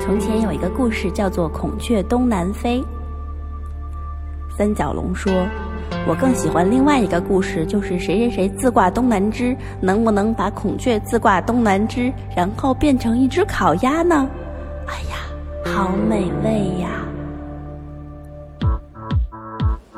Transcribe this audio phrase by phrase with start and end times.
[0.00, 2.80] 从前有一个故事，叫做《孔雀东南飞》。
[4.56, 5.32] 三角龙说
[6.08, 14.28] ：“我更喜欢另外一个故事，就是谁谁谁自挂东南枝，能不能把孔雀自挂东南枝，然后变成一只烤鸭呢？
[14.86, 15.18] 哎呀，
[15.64, 16.88] 好美味呀！”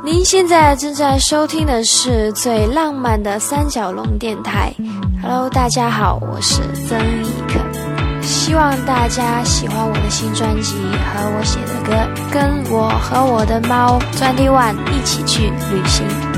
[0.03, 4.75] 您现在正在收听的是最浪漫的三角龙电台。
[5.23, 7.61] Hello，大家好，我是曾轶可，
[8.50, 11.95] 希望大家喜欢我的新专辑和我写的歌，
[12.32, 16.30] 跟我和我的猫 Twenty One 一起去旅行。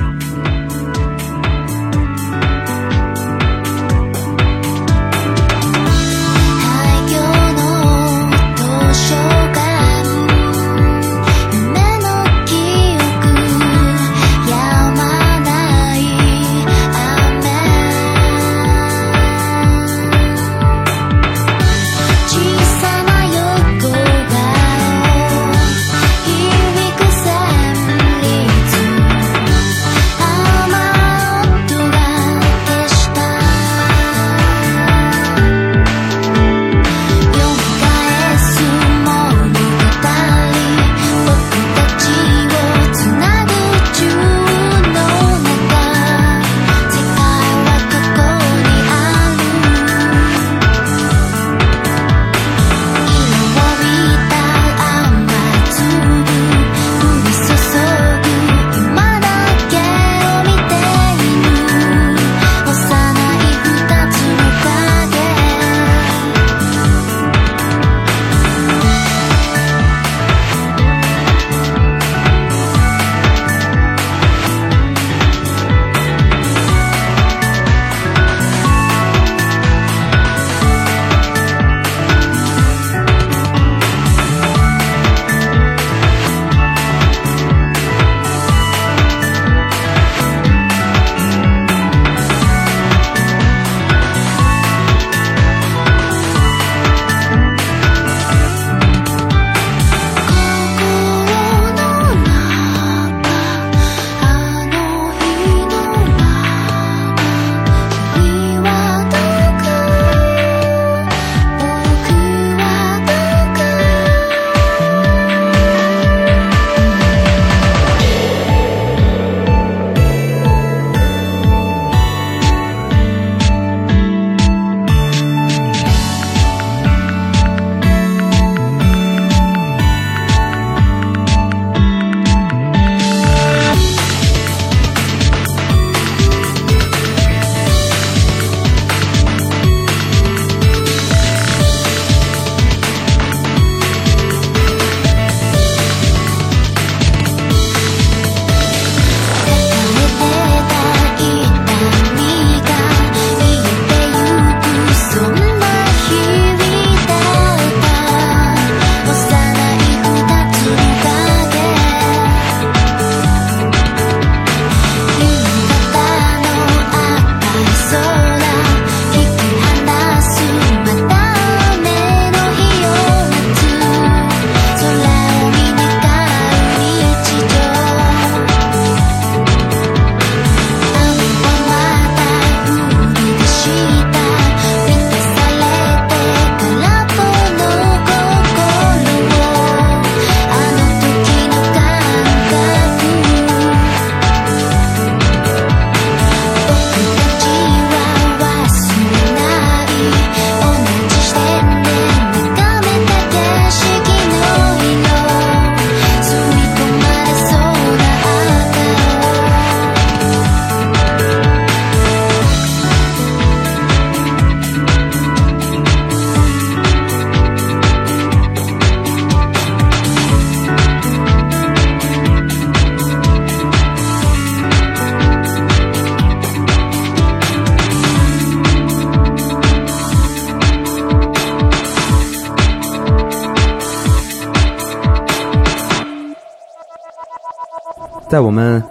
[238.33, 238.83] 在我们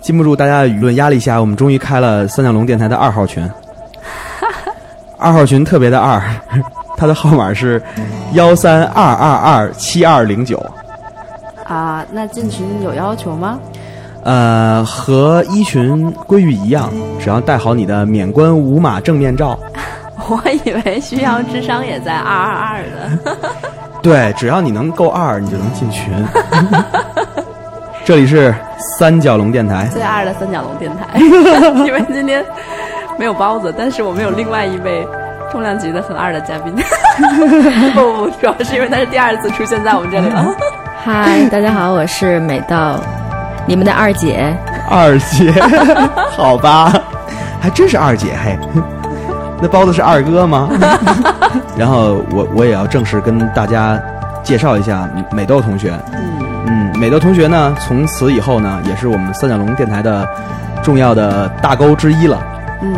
[0.00, 3.48] 禁不住大家的舆论压力下，我们终于开了三角龙电台的二号群。
[5.16, 6.20] 二号群特别的二，
[6.98, 7.80] 它的号码是
[8.32, 10.58] 幺三二二二七二零九。
[11.68, 13.60] 啊，那进群有要求吗？
[14.24, 16.90] 呃，和一群规矩一样，
[17.20, 19.56] 只要带好你的免冠无码正面照。
[20.28, 23.36] 我以为需要智商也在二二二的。
[24.02, 26.12] 对，只要你能够二，你就能进群。
[28.04, 28.54] 这里是
[28.98, 31.18] 三角龙电台，最二的三角龙电台。
[31.86, 32.44] 因为今天
[33.18, 35.06] 没有包子，但是我们有另外一位
[35.52, 36.74] 重量级的很二的嘉宾。
[37.94, 40.54] 不不，主要是因为他是第二次出现在我们这里了。
[41.04, 42.76] 嗨，大家好，我是美豆，
[43.66, 44.52] 你们的二姐。
[44.88, 45.52] 二姐，
[46.30, 46.92] 好吧，
[47.60, 48.58] 还真是二姐嘿。
[49.62, 50.68] 那包子是二哥吗？
[51.76, 54.00] 然后我我也要正式跟大家
[54.42, 55.92] 介绍一下美豆同学。
[56.12, 56.39] 嗯，
[57.00, 60.28] 美豆同学呢，从此以后呢，也是我们三角龙电台的
[60.82, 62.38] 重要的大沟之一了。
[62.82, 62.94] 嗯，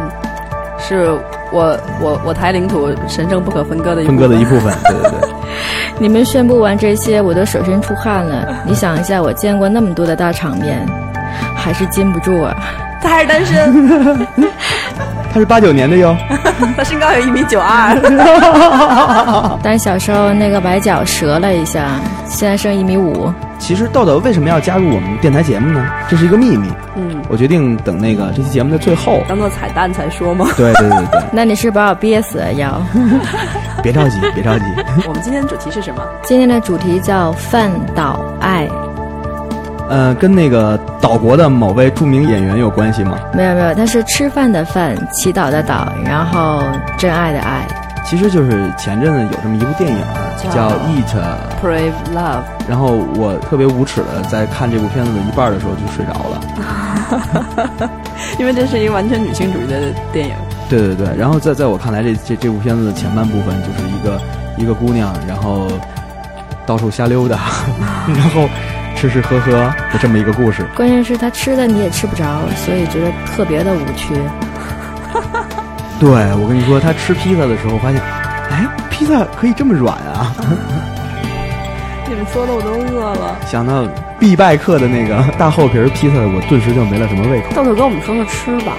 [0.77, 1.13] 是
[1.53, 4.75] 我我我台领土神圣不可分割的一分割的一部分。
[4.91, 5.31] 对对对。
[6.01, 8.53] 你们宣布完这些，我都手心出汗了。
[8.67, 10.85] 你想一下，我见过那么多的大场面。
[11.57, 12.55] 还是禁不住啊！
[13.01, 14.27] 他还是单身，
[15.33, 16.15] 他是八九年的哟，
[16.77, 17.97] 他身高有一米九二，
[19.63, 21.89] 但小时候那个崴脚折了一下，
[22.29, 23.33] 现在剩一米五。
[23.59, 25.87] 其实豆豆为什么要加入我们电台节目呢？
[26.09, 26.69] 这是一个秘密。
[26.97, 30.47] 嗯，我决定等那个这期节目的最后当做彩蛋才说吗？
[30.57, 31.21] 对对对对。
[31.33, 32.53] 那你是把我憋死了？
[32.55, 32.83] 要？
[33.83, 34.65] 别着急，别着急。
[35.07, 36.03] 我们今天的主题是什么？
[36.25, 38.69] 今天的主题叫饭岛爱。
[39.93, 43.19] 呃，跟那个岛国的某位著名演员有关系吗？
[43.35, 46.63] 没有没有，他是吃饭的饭，祈祷的祷，然后
[46.97, 47.69] 真爱的爱。
[48.03, 49.99] 其实就是前阵子有这么一部电影
[50.51, 51.15] 叫《Eat
[51.63, 52.17] Pray Love》，
[52.67, 52.87] 然后
[53.17, 57.91] 我特别无耻的在看这部片子的一半的时候就睡着了，
[58.41, 60.35] 因为这是一个完全女性主义的电影。
[60.71, 64.19] 对对对，然后在在我看来，这这这部片子的前半部分就是一个
[64.57, 65.69] 一个姑娘，然后
[66.65, 67.41] 到处瞎溜达，
[68.09, 68.49] 然后。
[69.03, 74.15] 吃吃喝喝的这么一个故事，关键是他吃的你也吃不着，所以觉得特别的无趣。
[75.99, 78.01] 对，我跟你说，他吃披萨的时候发现，
[78.49, 80.33] 哎，披萨可以这么软啊！
[82.09, 83.37] 你们说的我都饿了。
[83.51, 83.85] 想到
[84.21, 87.49] 必败客的那个大厚皮披萨，我顿时就没了什么胃口。
[87.57, 88.73] 豆豆跟我们说说吃吧，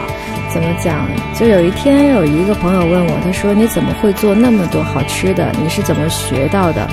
[0.53, 1.05] 怎么讲？
[1.37, 5.51] 就有一天有一个朋友问我，他说：“你怎么会做那么多好吃的？
[5.61, 6.87] 你是怎么学到的？”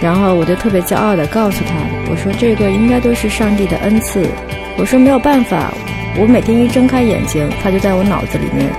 [0.00, 1.74] 然后我就特别骄傲地告诉他
[2.10, 4.28] ：“我说这个应该都是上帝的恩赐。
[4.76, 5.72] 我说没有办法，
[6.18, 8.70] 我每天一睁开眼睛，它就在我脑子里面。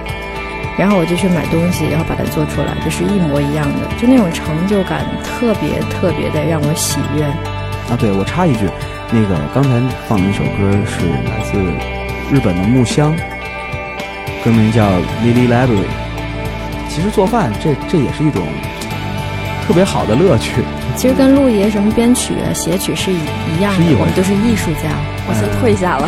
[0.78, 7.26] 然后我就去买东西，然后把它做出来，就是一模一样的，就那种成就感特别特别的让我喜悦。”
[7.90, 8.70] 啊，对，我插一句，
[9.12, 9.70] 那个刚才
[10.08, 11.58] 放的那首歌是来自
[12.30, 13.16] 日本的木香，
[14.44, 14.86] 歌名叫
[15.24, 15.82] 《Lily Library》。
[16.90, 18.46] 其实做饭这这也是一种
[19.68, 20.64] 特别好的乐趣。
[20.96, 24.96] 其实跟陆爷什么编曲、写曲是一一样的，我们都是艺术家。
[25.28, 26.08] 我先退下了。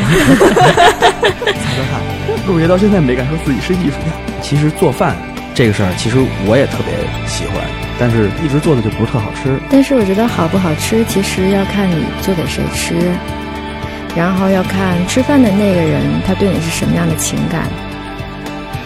[1.20, 2.00] 猜猜看，
[2.48, 4.16] 陆爷到现在没敢说自己是艺术家。
[4.42, 5.18] 其实做饭
[5.54, 6.18] 这个事儿，其实
[6.48, 6.96] 我也特别
[7.28, 7.62] 喜欢，
[8.00, 9.60] 但是一直做的就不是特好吃。
[9.70, 12.96] 但是我觉得好不好吃，其实要看你做给谁吃，
[14.16, 17.68] 然后要看吃饭的那个人他对你是什么样的情感。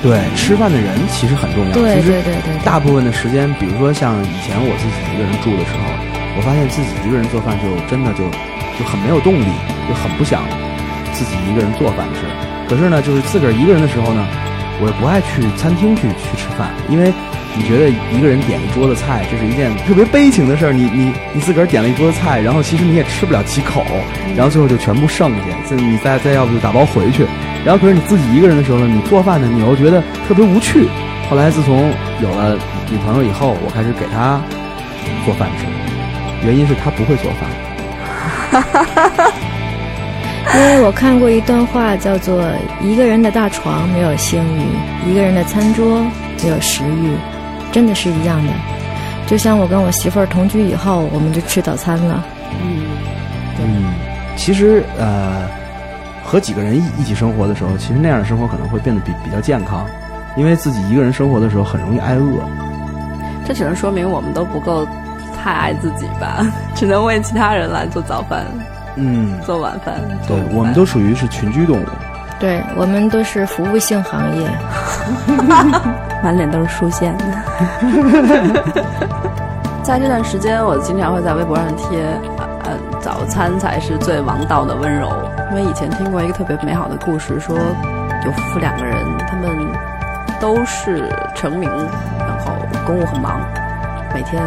[0.03, 1.71] 对，吃饭的人其实很重要。
[1.71, 2.51] 对对对对。
[2.65, 5.87] 大部分的时间，比如说像以前我自己一个人住的时候，
[6.35, 8.27] 我发现自己一个人做饭就真的就
[8.77, 9.47] 就很没有动力，
[9.87, 10.43] 就很不想
[11.13, 12.27] 自己一个人做饭吃。
[12.67, 14.27] 可是呢，就是自个儿一个人的时候呢，
[14.83, 17.13] 我也不爱去餐厅去去吃饭，因为
[17.55, 20.73] 你觉得一个人点一桌子菜，这是一件特别悲情的事儿。
[20.73, 23.85] 你你你自个儿点了一桌子菜，然后其实你也吃不了几口，
[24.35, 27.23] 然后最后就全部剩下，就你再再要不就打包回去。
[27.65, 30.87] 然后可是你自己一个人的时候呢，你做饭呢，你又觉得特别无趣。
[31.29, 32.57] 后来自从有了
[32.91, 34.41] 女朋友以后，我开始给她
[35.23, 35.65] 做饭吃，
[36.45, 37.49] 原因是她不会做饭。
[40.55, 42.43] 因为我看过一段话，叫做
[42.83, 46.05] “一个人的大床没有性欲，一个人的餐桌
[46.43, 47.15] 没有食欲”，
[47.71, 48.51] 真的是一样的。
[49.25, 52.23] 就像我跟我媳妇儿同居以后，我们就吃早餐了。
[52.61, 52.83] 嗯，
[53.59, 53.93] 嗯，
[54.35, 55.62] 其实呃。
[56.23, 59.85] 和几个人一一起生活的时候，其实那样的生活可能会变得比比较健康，
[60.35, 62.23] 因为自己一个人生活的时候很容易挨饿。
[63.45, 64.87] 这只能说明我们都不够
[65.35, 68.45] 太爱自己吧，只能为其他人来做早饭，
[68.95, 69.95] 嗯，做晚饭。
[70.27, 71.85] 对，我们都属于是群居动物。
[72.39, 74.49] 对，我们都是服务性行业，
[76.23, 77.25] 满脸都是竖线的。
[79.83, 81.99] 在这段时间，我经常会在微博上贴。
[83.03, 85.11] 早餐才是最王道的温柔，
[85.51, 87.53] 因为以前听过一个特别美好的故事，说
[88.23, 88.95] 有夫妇两个人，
[89.27, 89.49] 他们
[90.39, 91.69] 都是成名，
[92.17, 92.53] 然后
[92.85, 93.41] 公务很忙，
[94.13, 94.41] 每天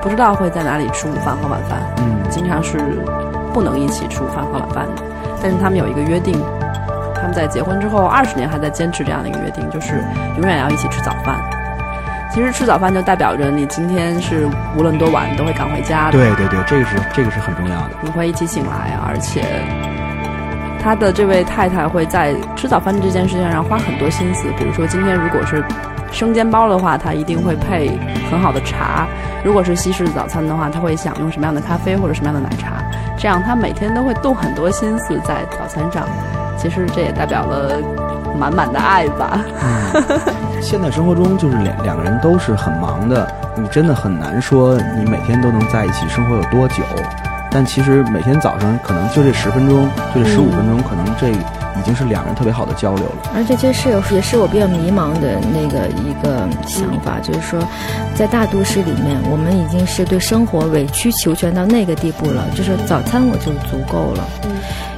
[0.00, 2.78] 不知道会在哪里吃午饭和晚饭，嗯，经常是
[3.52, 5.02] 不能一起吃午饭和晚饭的。
[5.42, 6.40] 但是他们有一个约定，
[7.12, 10.04] 他们在结婚之后二十年还在坚持这样的一个约定，就是
[10.38, 11.40] 永远要一起吃早饭。
[12.32, 17.90] 其实吃早饭就代表着你今天是无论多晚都会赶回家的，对对对，这个是这个是很重要的。
[18.02, 19.42] 你会一起醒来啊，而且
[20.80, 24.46] 他的这位太太会在吃早饭这件事情上花很多心思。
[24.56, 25.64] 比如说今天如果是
[26.12, 27.98] 生煎包的话，他一定会配
[28.30, 29.06] 很好的茶；
[29.44, 32.76] 如果是西式早餐的话，他会想用什么样的咖啡或者什么样的奶茶。
[33.18, 36.06] 这样他每天都会动很多心思在早餐上。
[36.56, 37.80] 其实这也代表了
[38.38, 39.40] 满满的爱吧。
[40.60, 43.26] 现在生活中就是两两个人都是很忙的，
[43.56, 46.84] 你真的很难说你每天都能在一起生活有多久。
[47.50, 53.32] 但其实每天早上可能就这十分钟，就这十五分钟，可能这已经是两人特别好的交流了。
[53.34, 57.60] 而且这是有也是我比较迷茫的那个一个想法，就是说，
[58.14, 64.24] 在大都市里面，我们已经是对生活委曲求全到那个地步了，就是早餐我就足够了。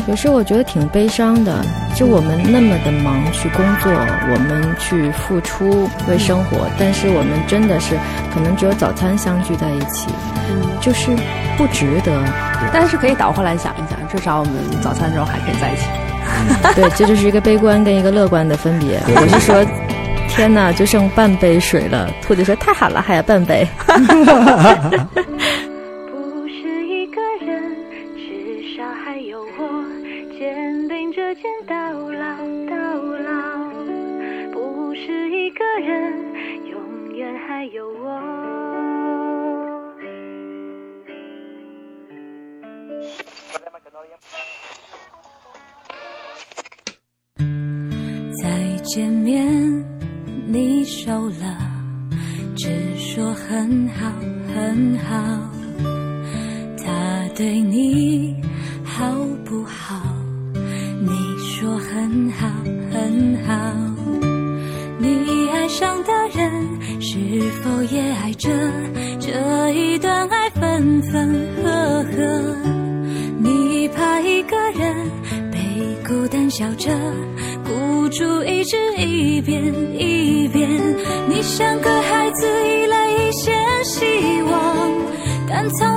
[0.08, 7.96] 有时候我觉得挺悲伤的，就我们那么的忙去工作，我们去付出为生活，但是我们真的是
[8.34, 10.08] 可能只有早餐相聚在一起，
[10.80, 11.10] 就是
[11.56, 12.12] 不值得。
[12.72, 15.82] 但是可以倒过来想一想，至少我们早餐的时候还可以在一起。
[16.74, 19.00] 对， 这就是一个悲观跟一个乐观的分别。
[19.06, 19.64] 我是说，
[20.28, 22.10] 天哪，就剩半杯水了。
[22.22, 23.66] 兔子说：“太好了，还有半杯。”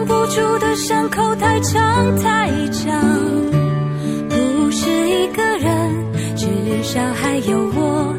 [0.08, 3.02] 不住的伤口太长太长。
[4.30, 6.48] 不是一个人，至
[6.84, 8.15] 少还有我，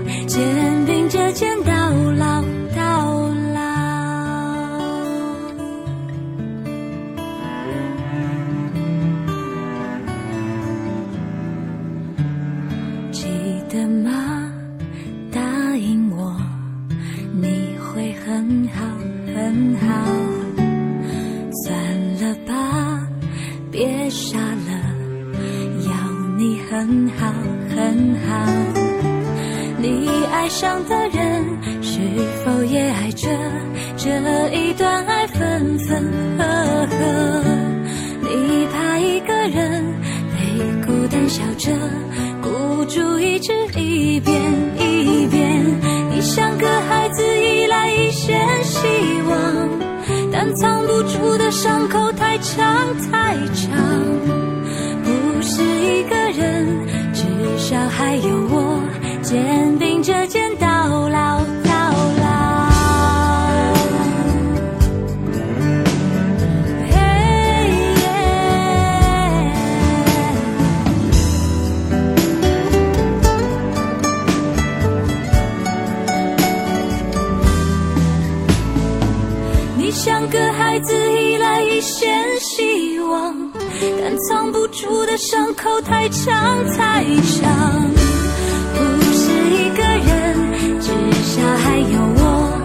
[51.62, 51.85] 上
[85.16, 87.90] 伤口太长太长。
[88.74, 88.78] 不
[89.12, 90.90] 是一个人，至
[91.22, 92.60] 少还有我，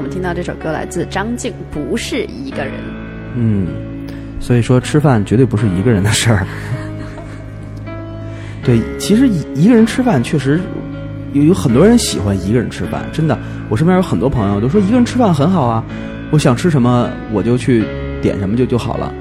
[0.00, 2.72] 我们听到这首歌来自张静，不是一个人。
[3.34, 3.66] 嗯，
[4.40, 6.46] 所以说吃饭绝对不是一个人的事儿。
[8.64, 10.58] 对，其实一一个人吃饭确实
[11.34, 13.38] 有有很多人喜欢一个人吃饭，真的，
[13.68, 15.84] 我身边有很多朋友都说一个人吃饭很好啊，
[16.30, 17.84] 我想吃什么我就去
[18.22, 19.12] 点什么就就好了。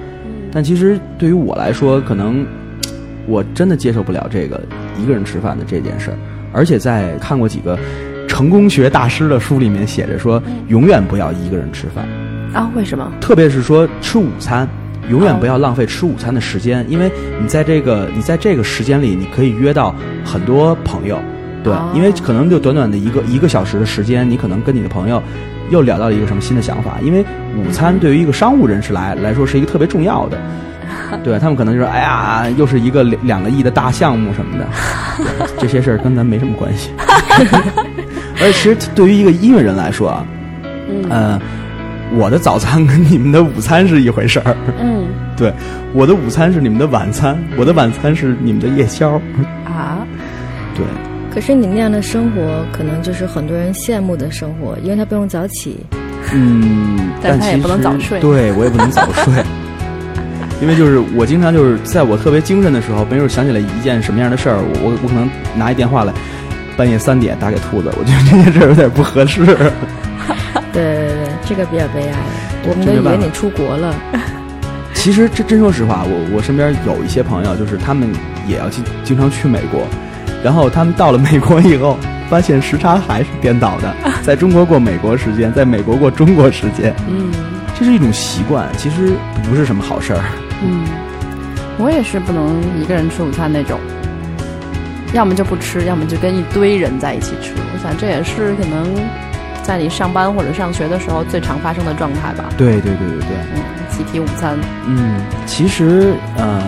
[0.50, 2.46] 但其实对于我来说，可能
[3.28, 4.62] 我真的接受不了这个
[4.98, 6.18] 一个人吃饭的这件事儿，
[6.54, 7.78] 而且在看过几个
[8.40, 12.08] 成功学大师的书里面写着说，永远不要一个人吃饭，
[12.54, 12.72] 啊？
[12.74, 13.12] 为什么？
[13.20, 14.66] 特别是说吃午餐，
[15.10, 19.94] 永远不要浪费吃午餐的时间，因为你在这个你在这个时间里，你可以约到
[20.24, 21.20] 很多朋友，
[21.66, 25.22] 对，哦因为可能就短短的一个一个小时的时间，你可能跟你的朋友
[25.70, 27.22] 又聊到了一个什么新的想法，因为
[27.58, 30.38] 午餐对于一个商务人士来来说是一个特别重要的。
[31.26, 34.66] 对他们可能就说：“哎呀，又是一个两两个亿的大项目什么的，
[35.60, 36.90] 这些事儿跟咱没什么关系。
[38.42, 40.26] 而其实对于一个音乐人来说啊，
[41.10, 41.40] 呃，
[42.16, 44.56] 我的早餐跟你们的午餐是一回事儿。
[44.80, 45.06] 嗯
[45.38, 45.54] 对，
[45.94, 49.12] 我的午餐是你们的晚餐，我的晚餐是你们的夜宵。
[49.66, 50.06] 啊，
[50.76, 50.84] 对，
[51.34, 55.78] 可是你那样的生活，可能就是很多人羡慕的生活，因为他不用早起。
[56.34, 59.34] 嗯，但他也不能实早睡对我也不能早睡，
[60.62, 66.14] 因为就是我经常就是在我特别精神的时候，没准想起来一件什么样的事儿，我我可能拿一电话来，
[66.80, 69.46] 半夜三点打给兔子，我觉得这件事儿有点不合适。
[70.72, 72.16] 对对对，这个比较悲哀。
[72.64, 73.94] 我们都以为你出国了，
[74.96, 78.10] 其实真真说实话，我我身边有一些朋友，就是他们
[78.48, 79.82] 也要经经常去美国，
[80.42, 81.98] 然后他们到了美国以后，
[82.30, 83.94] 发现时差还是颠倒的，
[84.24, 87.30] 在中国过美国时间，在美国过中国时间，嗯
[87.78, 89.12] 这是一种习惯，其实
[89.44, 90.22] 不是什么好事儿。
[90.64, 90.86] 嗯，
[91.78, 93.78] 我也是不能一个人吃午餐那种，
[95.14, 97.52] 要么就不吃，要么就跟一堆人在一起吃。
[97.56, 98.94] 我想这也是可能
[99.64, 102.50] 在你上班或者上学的时候最常发生的状态吧。
[102.58, 106.62] 对对对对对，嗯，集体午餐，嗯，其实呃，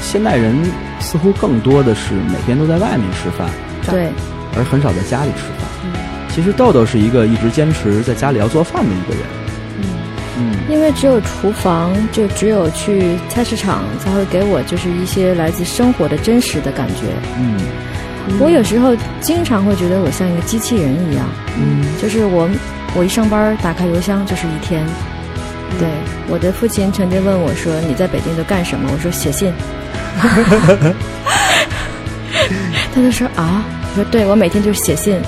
[0.00, 0.56] 现代人
[0.98, 3.48] 似乎更多的是每天都在外面吃饭，
[3.90, 4.10] 对，
[4.56, 5.68] 而很少在家里吃饭。
[6.30, 9.22] 其实豆豆是一个一直坚持在家里要做饭的一个人。
[10.38, 17.02] 嗯因为只有厨房，就只有去菜市场，才会给我就是一些来自生活的真实的感觉。
[17.38, 17.58] 嗯
[18.40, 21.26] 我有时候经常会觉得我像一个机器人一样，
[21.58, 22.48] 嗯就是我
[22.96, 24.82] 我一上班打开邮箱就是一天。
[25.78, 25.88] 对，
[26.28, 29.52] 我的父亲曾经问我说：“你在北京都干什么？”我说：“写信。”
[32.94, 35.20] 他就说：“啊？”我说：“对，我每天就是写信。”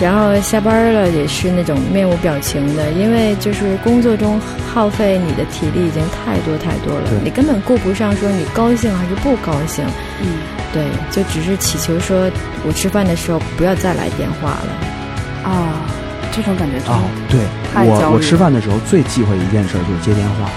[0.00, 4.40] 然后下班了也是那种面无表情的，因为就是工作中
[4.72, 9.84] 耗费你的体力已经太多太多了，你根本顾不上说你高兴还是不高兴。
[10.20, 10.38] 嗯，
[10.72, 12.30] 对，就只是祈求说
[12.66, 15.48] 我吃饭的时候不要再来电话了。
[15.48, 15.86] 啊，
[16.32, 17.40] 这种感觉真的哦，对
[17.86, 20.50] 我我吃饭的时候最忌讳一件事儿就是接电话，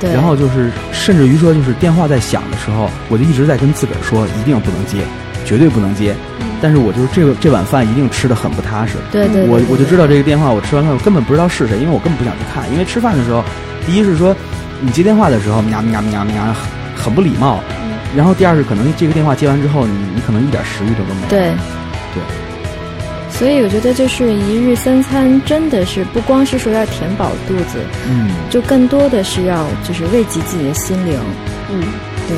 [0.00, 4.98] 对，然后就是甚至于说就是电话在响的时候，我就一直在跟自个儿说一定不能接，
[5.44, 6.14] 绝对不能接。
[6.60, 8.94] 但是我就是这个这碗饭一定吃的很不踏实。
[9.10, 12.70] 对对对对我我就知道这个电话，我吃完饭我根本不知道是谁，因为我根本不想去看。
[12.72, 13.42] 因为吃饭的时候，
[13.84, 14.34] 第一是说
[14.80, 16.54] 你接电话的时候喵喵喵喵很
[17.04, 17.60] 很不礼貌，
[18.16, 21.28] 然后第二是可能这个电话接完之后，你你可能一点食欲都都没有。
[21.28, 21.40] 对
[22.14, 22.22] 对。
[23.28, 31.18] 所以我觉得就是一日三餐真的是不光是说要填饱肚子，嗯，就更多的是要就是慰藉自己的心灵。
[31.72, 31.82] 嗯。
[32.28, 32.36] 对，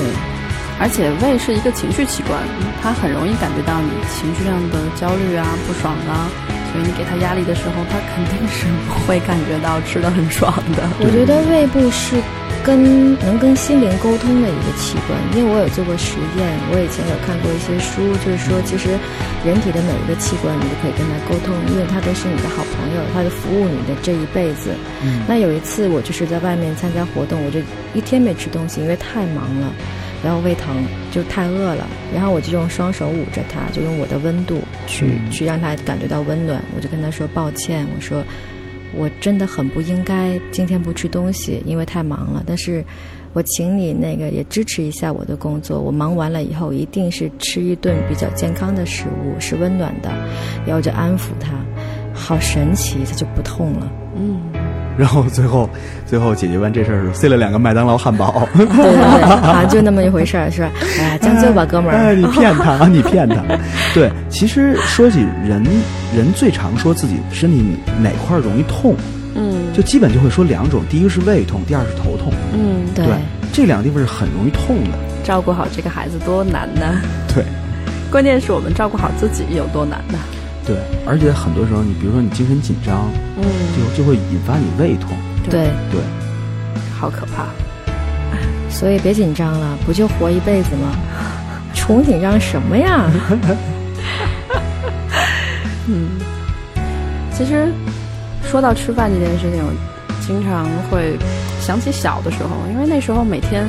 [0.81, 2.43] 而且胃是一个情绪器官，
[2.83, 6.27] 它很容易感觉到你情绪上的焦虑啊、不爽啊，
[6.73, 10.83] 所以你给它压力的时候，它肯定是不会感觉到吃的很爽的。
[10.99, 12.19] 我觉得胃部是
[12.67, 16.43] 跟能跟心灵沟通的一个器官，因为我有做过实验，
[16.75, 18.99] 我以前有看过一些书，就是说其实
[19.47, 24.75] 人体的每一个器官你都可以跟它沟通，因为它都是你的好朋友，它就服务你的这一辈子。
[25.31, 27.63] 那有一次我就是在外面参加活动，我就
[27.95, 29.71] 一天没吃东西，因为太忙了。
[30.25, 30.75] 然后胃疼，
[31.13, 36.63] 就太饿了，然后我就用双手捂着它，就用我的温度去、去让它感觉到温暖。
[36.75, 38.25] 我就跟他说抱歉，我说
[38.97, 42.43] 我真的很不应该今天不吃东西，因为太忙了。
[42.47, 42.83] 但是
[43.35, 50.11] 我请你那个也支持一下我的工作，我忙完了以后一定是吃一顿比较健康的食物，是温暖的，
[50.65, 51.51] 然后就安抚他。
[52.17, 53.93] 好神奇，它就不痛了。
[54.17, 54.41] 嗯，
[54.97, 55.69] 然后最后
[56.07, 58.47] 最后解决完这事儿，塞了两个麦当劳汉堡。
[58.55, 60.71] 对对对， 啊，就那么一回事儿，是吧？
[61.01, 62.15] 哎呀，将就吧，哥们哎，儿。
[62.15, 63.37] 你骗他，你 骗他。
[63.93, 65.63] 对，其实说起人，
[66.17, 68.95] 人最常说自己身体哪块儿容易痛，
[69.35, 72.33] 嗯就基本就会说两种，第一个是胃痛，第二是头痛。
[72.53, 73.05] 嗯，对
[73.53, 74.99] 这两个地方是很容易痛的。
[75.25, 77.01] 照顾好这个孩子多难呢？
[77.35, 77.43] 对
[78.11, 80.19] 关键是我们照顾好自己有多难呢？
[80.67, 83.45] 对，而且很多时候，你比如说你精神紧张，嗯，
[83.77, 85.11] 就就会引发你胃痛。
[85.51, 86.01] 对，对，
[86.99, 87.47] 好可怕。
[88.71, 90.97] 所以别紧张了，不就活一辈子吗？
[91.75, 93.05] 穷紧张什么呀？
[95.87, 96.09] 嗯，
[97.37, 97.71] 其实
[98.43, 99.71] 说到吃饭这件事情，我
[100.27, 101.19] 经常会
[101.61, 103.69] 想起小的时候，因为那时候每天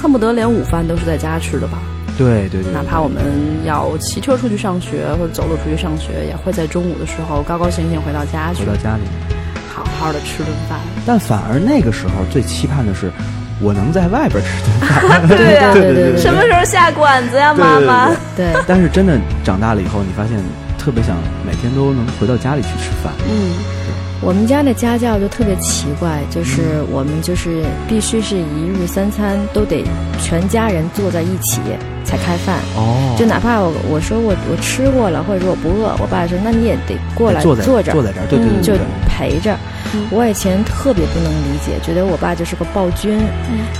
[0.00, 1.78] 恨不得连午饭都是在家吃的吧。
[2.16, 3.22] 对对对，哪怕我们
[3.64, 9.02] 要骑车出去上学或者走路出去上学，也会在中午的时候高高兴兴回到家去回，到家里。
[9.68, 10.78] 好好的吃顿饭。
[11.04, 13.12] 但反而那个时候最期盼的是，
[13.60, 15.28] 我能在外边吃顿饭。
[15.28, 18.10] 对呀、对对对什么时候下馆子呀，对妈妈？
[18.34, 20.38] 对，但是真的长大了以后，你发现
[20.78, 23.12] 特别想每天都能回到家里去吃饭。
[23.28, 23.52] 嗯，
[24.22, 29.84] 我们家的家教就特别奇怪，就是我们就是必须是一日三餐都得
[30.20, 31.60] 全家人坐在一起
[32.04, 32.58] 才开饭。
[32.76, 38.72] 哦就哪怕我我说我我吃过了，或者说我不饿，我爸说那你也得过来坐着，坐在这儿，对对对就。
[39.08, 39.40] 陪
[39.96, 40.16] 着。
[40.16, 43.18] 我以前特别不能理解，觉得我爸就是个暴君。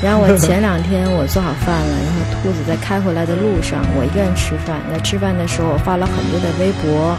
[0.02, 4.80] 然后我前两天我做好饭了，然后兔子在开回来的路上，我一个人吃饭。
[4.92, 7.16] 在吃饭的时候，我发了很多的微博，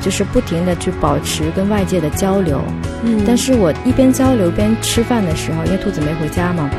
[0.00, 2.62] 就是不停的去保持跟外界的交流。
[3.04, 6.70] 嗯但是我一边交流边吃饭的时候，因为兔子没回家嘛，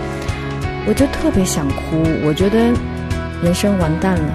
[0.88, 2.04] 我就特别想哭。
[2.24, 2.58] 我觉得
[3.42, 4.34] 人生完蛋了，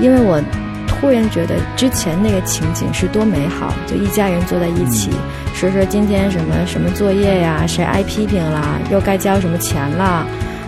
[0.00, 0.40] 因为我
[0.86, 5.10] 突然觉得之前那个情景是多美好，就一家人坐在一起，
[5.58, 10.24] 说说今天什么什么作业呀，谁挨批评了，又该交什么钱了。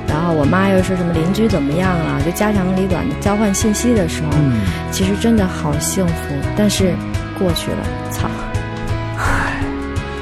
[0.09, 6.35] 然后我妈又说什么邻居怎么样了，就家长里短的交换信息的时候，嗯，其实真的好幸福。
[6.57, 6.93] 但是
[7.39, 8.29] 过去了，操！
[9.17, 9.63] 唉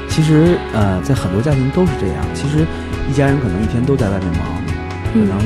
[0.07, 2.17] 其实呃，在很多家庭都是这样。
[2.35, 2.63] 其实
[3.09, 4.61] 一家人可能一天都在外面忙，
[5.11, 5.39] 可能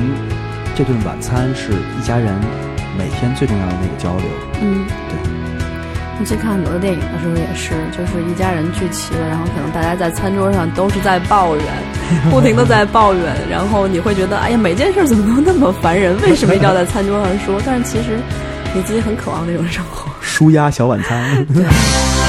[0.74, 2.30] 这顿晚餐是一家人
[2.98, 4.26] 每天最重要的那个交流。
[4.60, 5.43] 嗯，对。
[6.18, 11.64] 你去看很多电影的时候也是，就是一家人聚齐了，然后可能大家在餐桌上都是在抱怨，
[12.30, 16.16] 不停的在抱怨，然后你会觉得，哎呀，每件事怎么都那么烦人？
[16.22, 17.60] 为什么一定要在餐桌上说？
[17.66, 18.18] 但是其实
[18.72, 20.10] 你自己很渴望那种生活。
[20.22, 21.46] 舒压小晚餐。
[21.54, 22.23] Boxing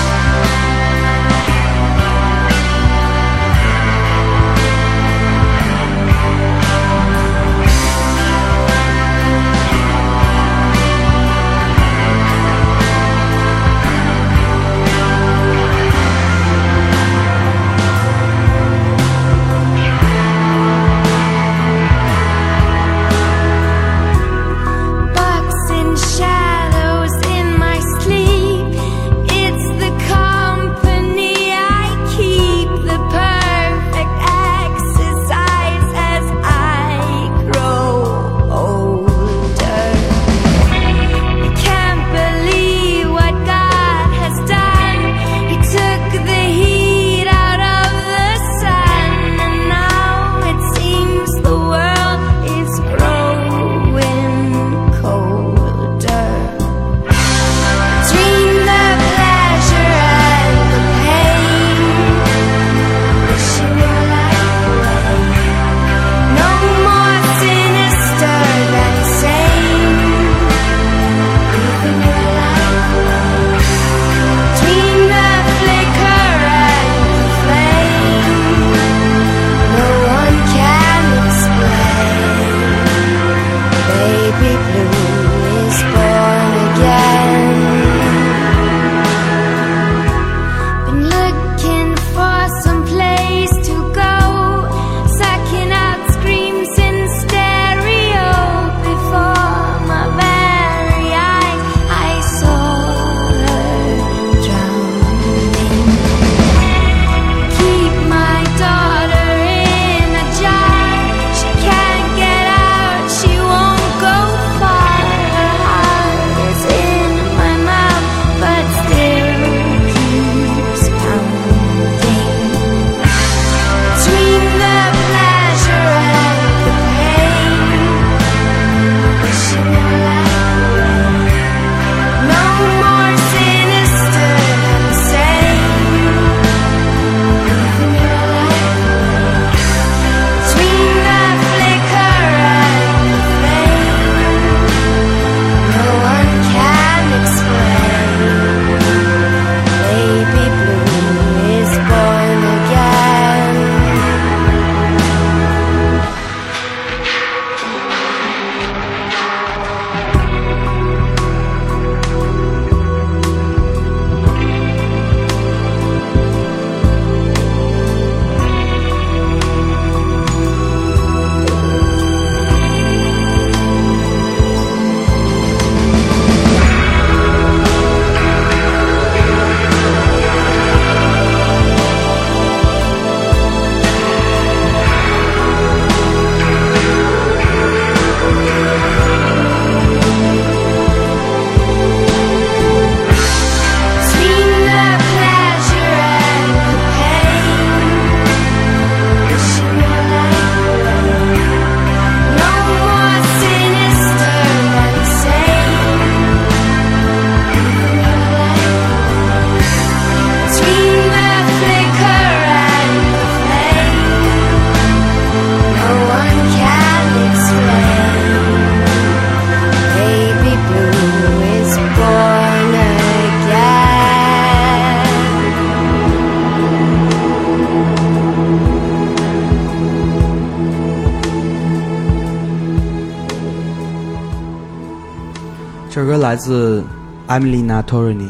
[237.40, 238.30] Emilina Torrini，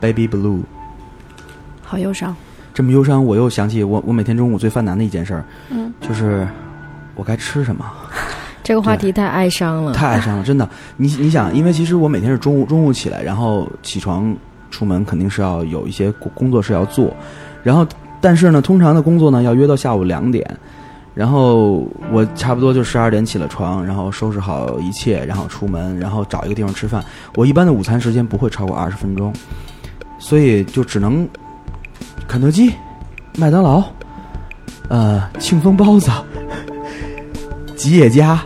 [0.00, 0.58] Baby Blue》。
[1.82, 2.34] 好忧伤。
[2.72, 6.48] 这么忧伤，我又想起我我每天中午最犯难的一件事儿，嗯，就是
[7.14, 7.84] 我该吃什么。
[8.64, 10.66] 这个话题太哀伤了，太哀伤了，真的。
[10.96, 14.34] 你你想，因为其实我每天是中午中午起来，然后起床
[14.70, 17.14] 出门，肯定是要有一些工工作是要做，
[17.62, 17.86] 然后
[18.22, 20.48] 但是呢，通常的工作呢要约到下午两点，
[21.14, 27.04] 然后我差不多就十二点起了床，然后收拾好一切，然后出门，然后找一个地方吃饭。
[27.34, 29.32] 我一般的午餐时间不会超过二十分钟，
[30.18, 31.28] 所以就只能
[32.26, 32.72] 肯德基、
[33.36, 33.82] 麦当劳、
[34.88, 36.10] 呃庆丰包子、
[37.76, 38.42] 吉野家。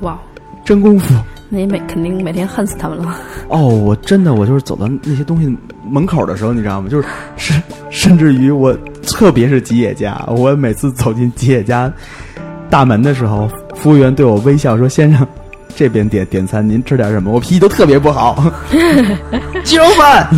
[0.00, 0.18] 哇，
[0.64, 1.14] 真功夫！
[1.54, 3.16] 你每肯定每天恨死他们了。
[3.48, 5.56] 哦，我真的，我就是走到那些东西
[5.88, 6.88] 门口的时候，你知道吗？
[6.88, 11.92] 就是甚甚至于我，特别是吉野家，我每次走进吉野家
[12.68, 15.26] 大门的时候，服务员对我微笑说：“先生，
[15.76, 18.52] 这边点点餐，您吃点什么？”我脾气都特别不好，
[19.62, 20.28] 鸡肉饭，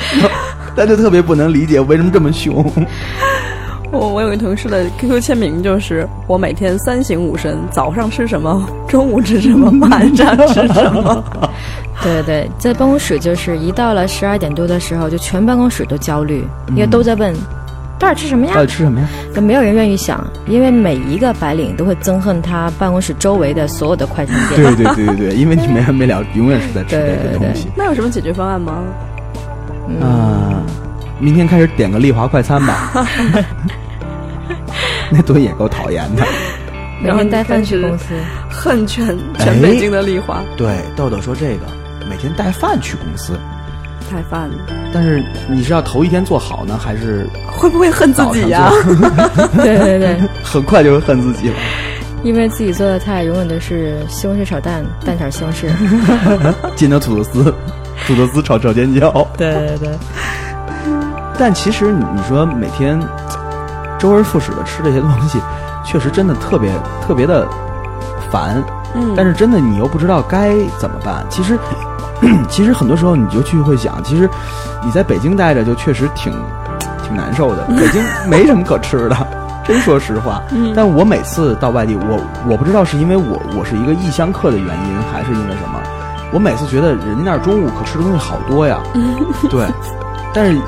[0.76, 2.64] 他就特别不能理解我为什么这么凶。
[3.92, 11.22] 我我有个同事的 QQ 签名就是我每天三省吾身，早上吃什么，中午吃什么，晚上吃什么。
[12.02, 17.34] 对对，在办公室就是一到了十二点多的时候，就全办公室都焦虑，因为都在问，
[17.98, 18.54] 到底吃什么呀？
[18.54, 19.06] 到底吃什么呀？
[19.34, 24.74] 就没有人愿意想，因为每一个白领都会憎恨他办公室周围的所有的快餐店。
[24.74, 27.68] 对对对对对，因为你没完没了，永远是在吃这个东西。
[27.76, 28.82] 那有什么解决方案吗？
[29.86, 30.64] 嗯，
[31.22, 33.06] 明天开始点个丽华快餐吧。
[35.08, 36.24] 那顿也够讨厌的，
[37.00, 38.06] 每天带饭去公司，
[38.50, 40.42] 恨全全北京的丽华。
[40.56, 41.66] 对，豆豆说这个
[42.10, 43.38] 每天带饭去公司，
[44.10, 44.50] 带饭。
[44.92, 48.72] 但是你是要头一天做好呢，还是会不会恨自己呀？
[49.54, 51.54] 对对对，很快就会恨自己了。
[52.24, 55.68] 因为自己做的菜永远都是西红柿炒蛋、蛋炒西红柿，
[56.74, 57.44] 煎的土豆丝、
[58.08, 59.08] 土豆丝炒炒尖椒。
[59.36, 59.90] 对对对。
[61.42, 63.00] 但其实你你说每天。
[63.98, 65.40] 周而复始的吃这些东西，
[65.84, 66.72] 确实真的特别
[67.06, 67.46] 特别的
[68.32, 68.60] 烦。
[68.94, 71.24] 嗯，但是真的你又不知道该怎么办。
[71.30, 71.56] 其实，
[72.50, 74.28] 其实很多时候你就去会想，其实
[74.84, 76.32] 你在北京待着就确实挺
[77.04, 77.62] 挺难受的。
[77.78, 79.16] 北京没什么可吃的，
[79.64, 80.42] 真说实话。
[80.50, 85.80] 嗯，但我每次到外地，我我不知道是因为我我是一个异乡客的原因，还是因为什么，
[86.32, 88.80] 我每次觉得人家那儿中午可吃的东西好多呀。
[89.48, 89.64] 对，
[90.34, 90.58] 但是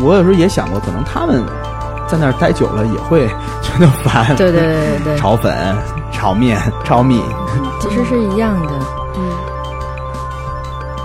[0.00, 1.42] 我有时候也想过，可能他们。
[2.06, 3.26] 在那儿待久了也会
[3.62, 4.36] 觉得烦。
[4.36, 5.74] 对对对对 炒粉、
[6.12, 7.18] 炒面、炒米，
[7.80, 8.72] 其实是一样的。
[9.16, 9.22] 嗯。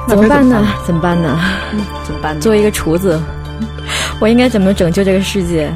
[0.05, 0.67] 怎么办呢？
[0.85, 1.39] 怎么办呢？
[2.03, 2.37] 怎么办？
[2.41, 3.17] 作为一个厨子，
[4.19, 5.71] 我应该怎么拯救这个世界？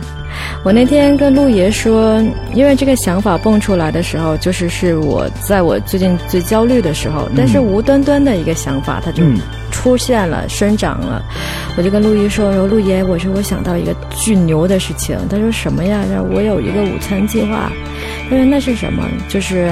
[0.61, 2.21] 我那天跟陆爷说，
[2.53, 9.23] 因为这个想法蹦出来的时候，就是是我在我最近最焦虑的时候，但是无端端的一个想法，它就
[9.83, 11.21] 出现了、生长了。
[11.77, 17.69] 我就跟陆毅说：“我说陆爷，我说我想到一个巨牛的事情。”他说：“什么呀？”他说：“我有一个午餐计划。”
[18.29, 19.03] 他说：“那是什么？
[19.27, 19.69] 就是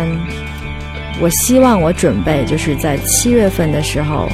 [1.22, 4.28] 我希望我准备，就是在七月份的时候。”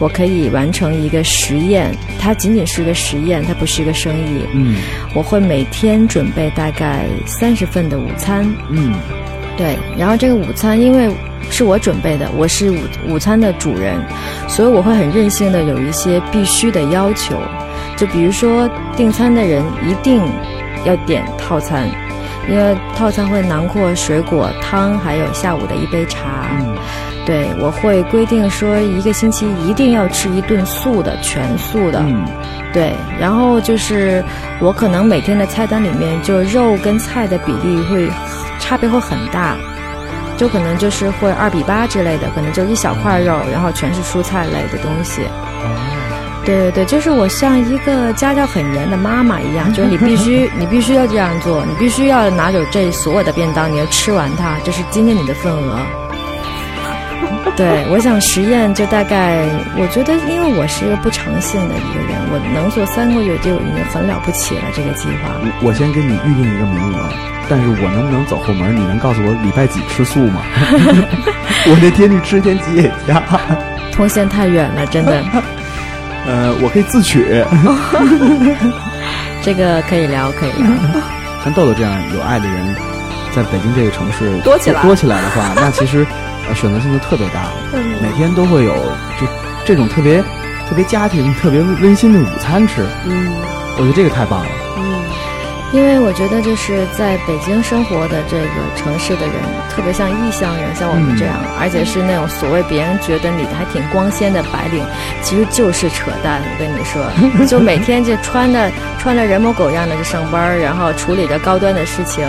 [0.00, 4.44] 我可以完成一个实验，它仅仅是一个实验，它不是一个生意。
[4.52, 4.76] 嗯，
[5.14, 8.44] 我会每天准备大概三十份的午餐。
[8.70, 8.92] 嗯，
[9.56, 9.78] 对。
[9.96, 11.14] 然后这个午餐因为
[11.50, 13.96] 是我准备的，我是午午餐的主人，
[14.48, 17.36] 所以我会很任性的有一些必须的要求。
[17.96, 20.22] 就比如说订餐的人一定
[20.84, 21.88] 要点套餐，
[22.48, 26.48] 因为套餐会囊括水果、汤，还有下午的一杯茶。
[26.60, 26.74] 嗯。
[27.26, 32.00] 对，我会规定说一个星期一定要吃一顿素的，全素的。
[32.00, 32.22] 嗯，
[32.72, 34.22] 对，然后就是
[34.60, 38.10] 我可能每天的菜单里面就肉跟菜的比例会
[38.60, 39.56] 差别会很大，
[40.36, 45.22] 就可能就是会二比八之类的，可能就一小块肉，然后全是蔬菜类的东西。
[46.44, 55.78] 对对对，就是我像一个家教很严的妈妈一样，就是你必须你必须要这样做，你必须要拿走这所有的便当，你要吃完它，这是今天你的份额。
[57.56, 59.46] 对，我想实验就大概，
[59.78, 64.62] 我觉得因为我是一个不诚信的一个人，我能做三个月就已经很了不起了。
[64.74, 65.30] 这个计划，
[65.62, 67.06] 我先给你预定一个名额，
[67.48, 68.74] 但是我能不能走后门？
[68.74, 70.42] 你能告诉我礼拜几吃素吗？
[71.70, 73.22] 我那天去吃天吉野家，
[73.92, 75.22] 通县太远了，真的。
[76.26, 77.24] 呃，我可以自取。
[79.42, 80.66] 这个可以聊，可以聊。
[81.44, 82.74] 像豆豆这样有爱的人，
[83.32, 86.04] 在北京这个城市多起来多起来的话，那其实。
[86.48, 87.46] 呃，选择性就特别大，
[88.02, 88.74] 每天都会有
[89.20, 89.26] 就
[89.64, 90.22] 这种特别
[90.68, 92.86] 特别家庭、特别温馨的午餐吃。
[93.06, 93.32] 嗯，
[93.76, 94.46] 我觉得这个太棒了。
[94.76, 95.02] 嗯，
[95.72, 99.34] 因为我觉得就是在北京生活的这个城市的人，
[99.70, 104.84] 特别像异乡人，像我们这样，而且是那种所谓别人觉得你还挺光鲜的白领，
[105.22, 106.42] 其实就是扯淡。
[106.42, 107.02] 我跟你说，
[107.46, 112.26] 就每天就穿的穿的人模狗样的就上班，然后处理着高端的事情。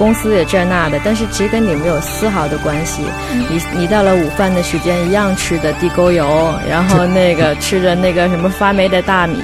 [0.00, 3.02] 公司也这那的，但是其实跟你没有丝毫的关系。
[3.50, 6.26] 你你到了午饭的时间，一样吃的地沟油，
[6.66, 9.36] 然后那个吃着那个什么发霉的大米。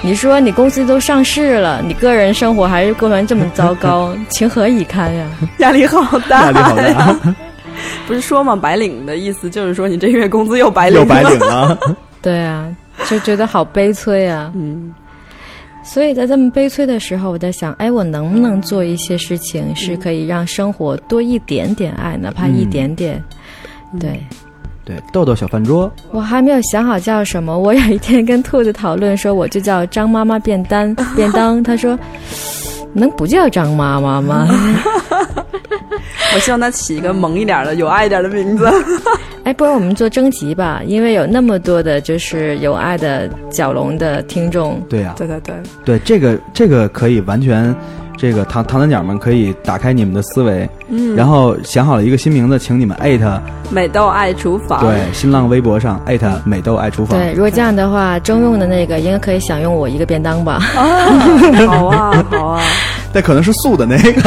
[0.00, 5.26] 你说你公司都上市了，你个人生活还是过成这么糟糕， 情何以堪呀？
[5.58, 7.34] 压力好大，压力好大。
[8.08, 11.78] 不是说嘛，白领的意思就是说你这月工资又白领又白领了。
[12.22, 12.66] 对啊，
[13.04, 14.50] 就觉得好悲催啊。
[14.54, 14.94] 嗯。
[15.82, 23.22] 所以在这么悲催的时候，我在想，哎，我能不能做一些事情，是可以让生活多一点点爱，哪怕一点点？
[24.00, 24.24] 对，
[24.84, 25.92] 对，豆豆小饭桌。
[26.10, 27.58] 我还没有想好叫什么。
[27.58, 31.62] 我有一天跟兔子讨论说，我就叫张妈妈便当便当。
[31.62, 31.98] 他说，
[32.94, 34.48] 能不叫张妈妈吗？
[36.34, 38.66] 我希望他起一个萌一点的、有爱一点的名字。
[39.44, 44.80] 哎，不然我们做征集吧，因为有那么多的，就是有爱的角龙的听众。
[44.88, 47.74] 对呀，对对对，对这个这个可以完全，
[48.16, 57.18] 这个唐唐三角们可以打开你们的思维，嗯，然后想好了一个新名字，请你们艾特美豆爱厨房，对，新浪微博上艾特美豆爱厨房。
[57.18, 60.60] 对，如果这样的话，征用的那个应该可以享用我一个便当吧？
[61.66, 62.62] 好啊，好啊，
[63.12, 64.22] 但可能是素的那个。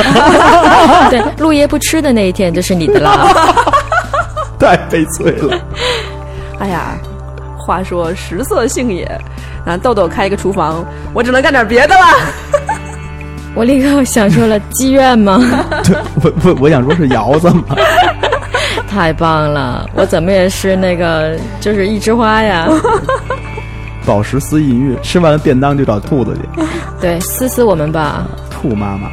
[1.10, 3.34] 对，陆爷不吃的那一天就是你的了。
[4.66, 5.60] 太悲催了！
[6.60, 6.98] 哎呀，
[7.58, 9.06] 话说食色性也，
[9.66, 12.06] 啊，豆豆开一个厨房，我只能干点别的了。
[13.54, 15.40] 我立刻想说了，妓院吗？
[15.86, 17.64] 对，我我我想说是窑子嘛。
[18.90, 22.68] 太棒了，我怎么也是那个，就是一枝花呀。
[24.06, 26.64] 宝石思淫欲，吃完了便当就找兔子去。
[27.00, 29.10] 对，思思我们吧，兔妈妈。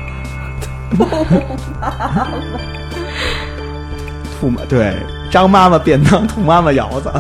[4.41, 4.95] 兔妈对。
[5.33, 7.11] 张妈妈便当，兔妈妈窑子，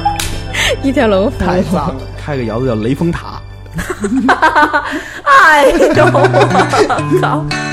[0.84, 2.02] 一条龙服务，太脏了。
[2.22, 3.40] 开个窑子叫雷峰塔。
[5.24, 5.94] 哎呦，
[7.18, 7.69] 操！Sitting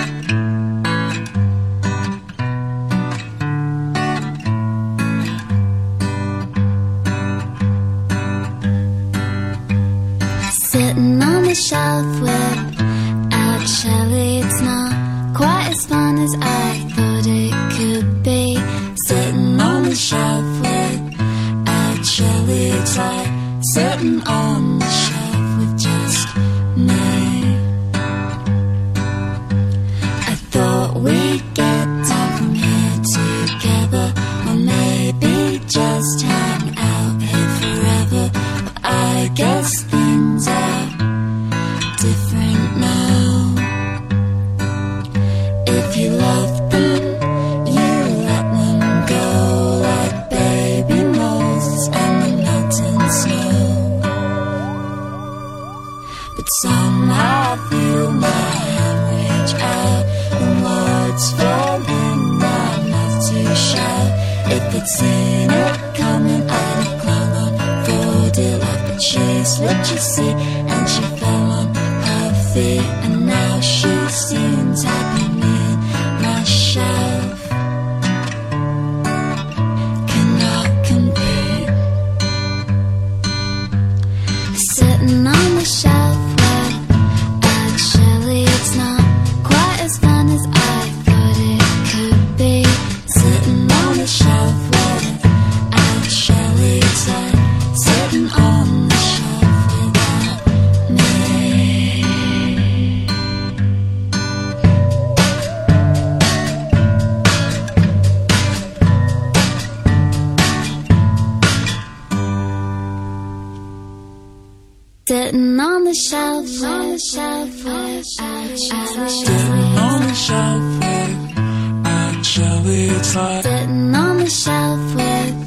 [116.90, 118.06] I'll shout for it.
[118.20, 121.38] I'll Sitting on the shelf with
[121.86, 122.88] a jelly.
[123.04, 125.38] Sitting on the shelf with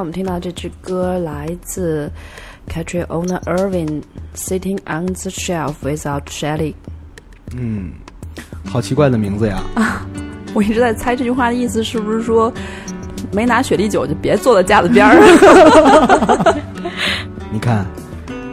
[0.00, 2.10] 我们听到这支歌来自
[2.68, 3.86] Catriona Irving，
[4.34, 6.72] 《Sitting on the Shelf Without Shelly》。
[7.54, 7.92] 嗯，
[8.64, 9.62] 好奇怪的名字呀！
[10.54, 12.50] 我一直在猜这句话的意思是不是说
[13.30, 16.54] 没拿雪莉酒就别坐在架子边儿？
[17.52, 17.84] 你看，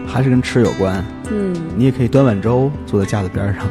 [0.05, 1.01] 还是跟吃有关。
[1.31, 3.65] 嗯，你也可以端碗粥坐在架子边上。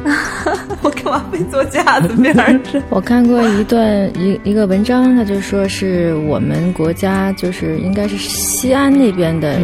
[1.07, 2.83] 我干嘛非坐架子边儿上？
[2.89, 9.57] 我看过一段一一个文章，他就说是我们国家就是应该是西安那边的，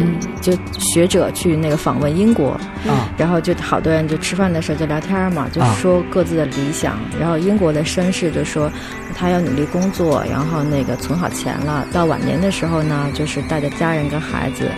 [0.44, 2.50] 就学者去那个访问英国，
[2.86, 6.98] 啊然后就好多人就吃饭的时候就聊天嘛，就啊说各自的理想。
[7.18, 8.70] 然后英国的绅士就说
[9.16, 14.68] 他要努力工作，然后那个存好钱了，到晚年的时候呢，就是带着家人跟孩子，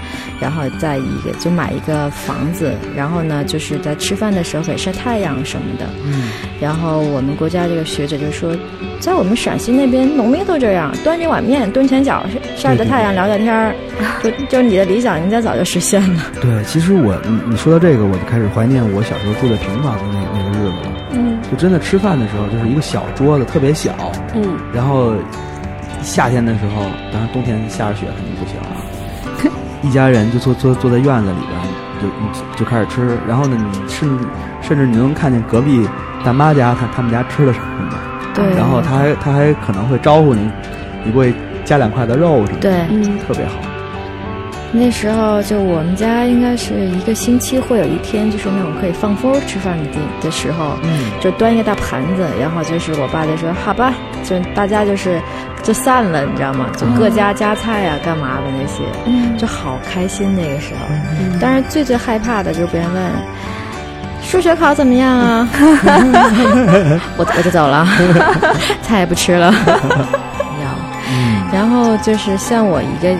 [0.40, 5.86] 然后再一个就买一个房子，然后呢就是在吃饭的时候可以晒太阳什么的。
[6.04, 8.56] 嗯，然后我们国家这个学者就说，
[9.00, 12.24] 在我们陕西那边，农民都这样，端着碗面，蹲前脚，
[12.56, 13.74] 晒着太阳聊聊天儿，
[14.22, 16.22] 就就是你的理想应该早就实现了。
[16.40, 20.92] 对，其实我你你说到这个，我就开始怀念我小时候住在平房的那那个日子了。
[21.12, 23.92] 嗯，就真的吃饭的时候，就是一个小桌子，特别小，
[24.34, 25.14] 嗯，然后
[26.02, 26.82] 夏天的时候，
[27.12, 29.52] 当然冬天下着雪肯定不行啊。
[29.82, 31.60] 一家人就坐坐坐在院子里边，
[32.02, 32.08] 就
[32.40, 33.16] 就就开始吃。
[33.26, 34.08] 然后呢，你甚
[34.60, 35.86] 甚至你能看见隔壁
[36.24, 37.94] 大妈家他他们家吃的什么，
[38.34, 38.44] 对。
[38.56, 40.50] 然后他还他还可能会招呼你，
[41.04, 41.32] 你过去
[41.64, 43.54] 加两块的肉什么的，对，嗯特别好。
[44.72, 55.20] 那时候就我们家应该是一个星期会有一天，就是那种可以放风吃饭的地的时候，嗯，就端一个大盘子，然后就是我爸就说好吧，就大家就是
[55.62, 56.66] 就散了，你知道吗？
[56.76, 60.80] 就各家夹菜啊、干嘛的那些，嗯就好开心那个时候。
[61.40, 63.02] 但是最最害怕的就是别人问
[64.22, 65.48] 数学考怎么样啊，
[67.16, 67.86] 我我就走了，
[68.82, 69.54] 菜也不吃了。
[70.60, 73.14] 要，然后就是像我一个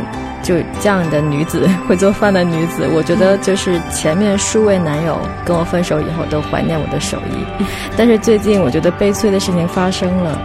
[0.47, 7.65] 就这样的女子， 会做饭的女子，我觉得就是前面数位男友跟我分手以后都怀念我的手艺，
[7.97, 10.39] 但是最近我觉得悲催的事情发生了，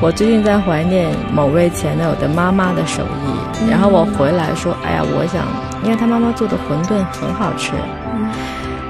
[0.00, 5.46] 我最近在怀念某位前男友的妈妈的手艺，然后我回来说，哎呀，我想，
[5.84, 7.70] 因为他妈妈做的馄饨很好吃，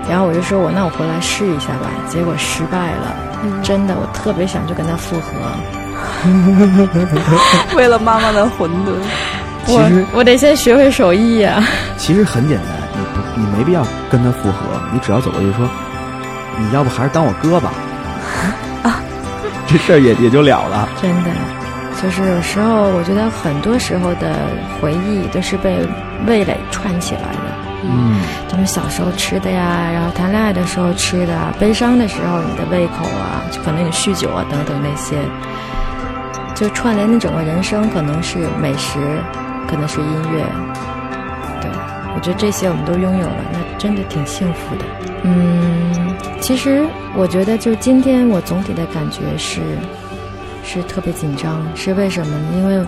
[0.09, 3.15] 然后我就说我那我回来试一下吧，结果失败了，
[3.63, 5.33] 真的，我特别想去跟他复合。
[7.77, 8.97] 为了妈妈的馄饨，
[9.67, 11.63] 其实我我得先学会手艺呀、
[11.97, 15.69] 其实很简单，你不你没必要跟他复合，你只要走过去说，
[16.59, 17.73] 你要不还是当我哥吧，
[18.83, 19.03] 啊，
[19.67, 20.89] 这事儿也也就了了。
[21.03, 21.31] 真的，
[22.03, 24.37] 就是有时候我觉得很多时候的
[24.81, 25.79] 回忆都是被
[26.27, 27.57] 味蕾串起来的。
[27.89, 35.17] 嗯，就是小时候吃的呀，然后谈恋爱的时候吃的啊，悲伤的时候你的胃口啊，就可能你酗酒啊等等那些，
[36.55, 38.99] 就串联你整个人生，可能是美食，
[39.69, 40.45] 可能是音乐。
[41.61, 41.71] 对，
[42.15, 44.85] 我觉得这些我们都拥有了，那真的挺幸福的。
[45.23, 49.61] 嗯，其实我觉得就今天我总体的感觉是，
[50.63, 52.45] 是特别紧张，是为什么呢？
[52.57, 52.87] 因为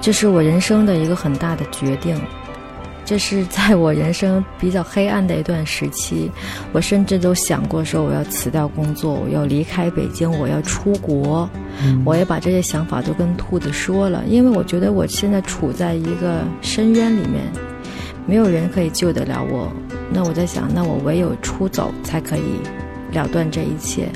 [0.00, 2.16] 这是我人生的一个很大的决定。
[3.08, 6.30] 这是在我人生比较黑暗的一段时期，
[6.72, 11.48] 我甚至都想过说我要辞掉工作，我要离开北京，我要出国。
[12.04, 17.42] 我也把这些想法都跟兔子说了，因为我觉得我现在处在一个深渊里面，
[18.26, 19.72] 没有人可以救得了我。
[20.12, 22.60] 那我在想，那我唯有出走才可以
[23.14, 24.10] 了断这一切。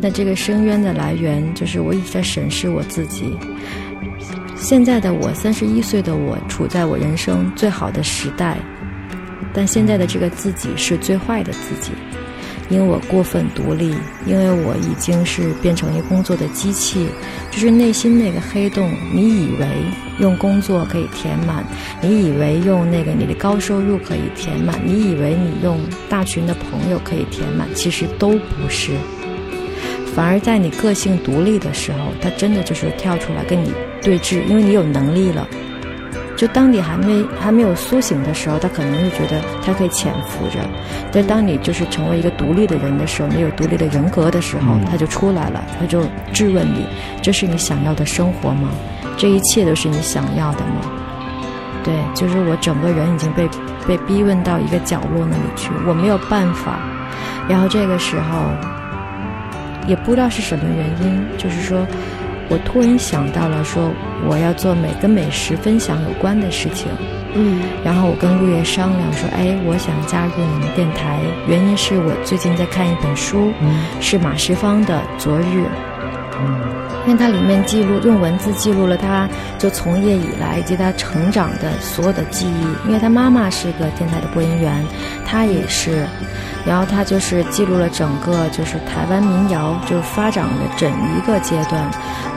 [0.00, 3.36] 那这个深渊的来源，就是我一直在审视我自己。
[4.58, 8.56] 现在的我，三十一岁的我，处在我人生最好的时代，
[9.52, 11.92] 但现在的这个自己是最坏的自己，
[12.68, 13.94] 因为我过分独立，
[14.26, 17.06] 因为我已经是变成一工作的机器，
[17.50, 19.66] 就是内心那个黑洞，你以为
[20.18, 21.64] 用工作可以填满，
[22.00, 25.78] 你以为用那个你的高收入可以填满，你以为你用
[26.08, 28.92] 大群的朋友可以填满，其实都不是。
[30.14, 33.70] 反而在你个性独立的时候，他真的就是跳出来跟你
[34.06, 35.44] 对峙，因为你有能力了。
[36.36, 40.60] 就当你还没还没有苏醒的时候，他可能会觉得他可以潜伏着；
[41.10, 46.02] 但当你就是成为一个独立的人的时候，你有独立的人格的时候，他就出来了，他就
[46.32, 46.86] 质问你：
[47.20, 48.68] 这是你想要的生活吗？
[49.16, 50.82] 这一切都是你想要的吗？
[51.82, 53.48] 对，就是我整个人已经被
[53.88, 56.78] 被逼问到一个角落那里去，我没有办法。
[57.48, 58.54] 然后这个时候。
[59.88, 61.86] 也不知道是什么原因，就是说，
[62.48, 63.90] 我突然想到了，说
[64.28, 66.88] 我要做每个美食分享有关的事情。
[67.34, 73.52] 嗯，然后我跟陆叶商量说，哎，我想加入你们电台，原因是我最近在看一本书，
[74.00, 75.42] 是马世芳的《昨日》。
[76.40, 76.75] 嗯。
[77.06, 79.28] 因为它里面记录用文字记录了他
[79.58, 82.86] 就从业以来以及他成长的所有的记忆。
[82.86, 84.84] 因为他妈妈是个电台的播音员，
[85.24, 86.06] 他也是，
[86.66, 91.90] 然后他就是记录了整个就是台湾民谣就发展的整一个阶段。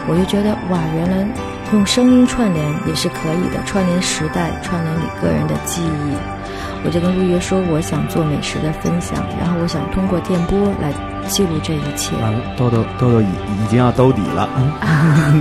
[0.07, 1.27] 我就觉得哇，原来
[1.73, 6.38] 用声音串联也是可以的，串联时代，串联你个人的记忆。
[6.83, 10.93] 我就跟陆约说，我想做美食的分享，然后我想通过电波来。
[11.27, 12.15] 记录这一切。
[12.57, 14.49] 豆豆豆豆已已经要兜底了。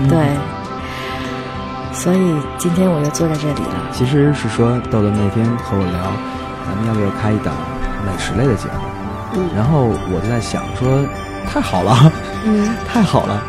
[0.07, 0.29] 对，
[1.95, 3.89] 所以今天我又坐在这里了。
[3.91, 6.13] 其实是说，豆豆那天和我聊，
[6.67, 7.55] 咱们要不要开一档
[8.05, 9.41] 美食类的节目？
[9.41, 9.49] 嗯。
[9.57, 11.03] 然后我就在想说，
[11.47, 12.13] 太好了，
[12.45, 13.43] 嗯， 太好了，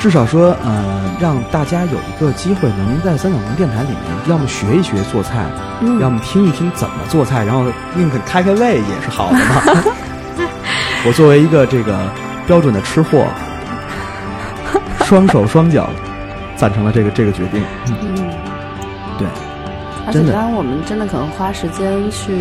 [0.00, 5.44] 至少说，呃，让大家有一个机会，能在三角龙电台里面，要么学一学做菜，
[6.00, 9.62] 要么听一听怎么做菜，然后宁可开开胃也是好的嘛。
[11.06, 11.98] 我作为一个这个
[12.46, 13.26] 标准的吃货，
[15.04, 15.90] 双手双脚
[16.56, 17.62] 赞成了这个这个决定。
[17.88, 18.16] 嗯，
[19.18, 19.28] 对，
[20.06, 22.32] 而且当然我们真的可能花时间去，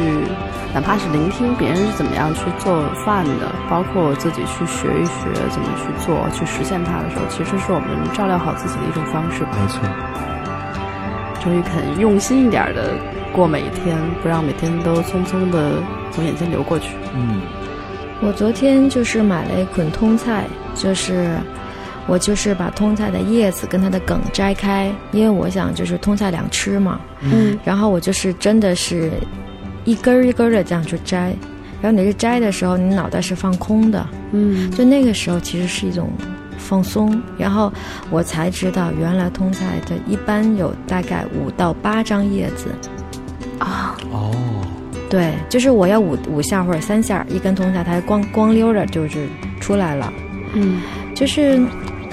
[0.74, 9.44] 哪怕是聆听别人是怎么样去做饭的，包括自己去学一学怎么去做，去实现它的时候，其实是我们照料好自己的一种方式。
[9.44, 9.82] 没错，
[11.42, 12.94] 终于肯用心一点的
[13.34, 16.96] 过每一天，不让每天都匆匆的从眼前流过去。
[17.16, 17.42] 嗯。
[18.22, 20.44] 我昨天就是买了一捆通菜，
[20.76, 21.36] 就是
[22.06, 27.00] 我就是把通菜的叶子跟它的梗摘开，因为我想就是通菜两吃嘛。
[27.22, 27.58] 嗯。
[27.64, 29.12] 然后我就是真的是
[29.86, 31.34] 一根儿一根儿的这样去摘，
[31.82, 34.06] 然后你去摘的时候，你脑袋是放空的。
[34.32, 34.70] 嗯。
[34.72, 36.10] 就那个时候其实是一种
[36.58, 37.72] 放松，然后
[38.10, 42.70] 我才知道原来通菜的一般有大概五到八张叶子。
[43.60, 43.98] 啊。
[44.12, 44.32] 哦。
[45.10, 49.28] 对，就是我要五五下或者三下，一根通菜它光光溜着就是
[49.60, 50.14] 出来了。
[50.54, 50.82] 嗯，
[51.16, 51.60] 就是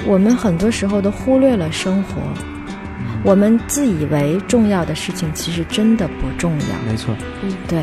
[0.07, 2.23] 我们很多时候都忽略了生活，
[3.27, 6.66] 我们自以为重要的事情其实真的不重要。
[6.89, 7.12] 没错，
[7.43, 7.83] 嗯，对，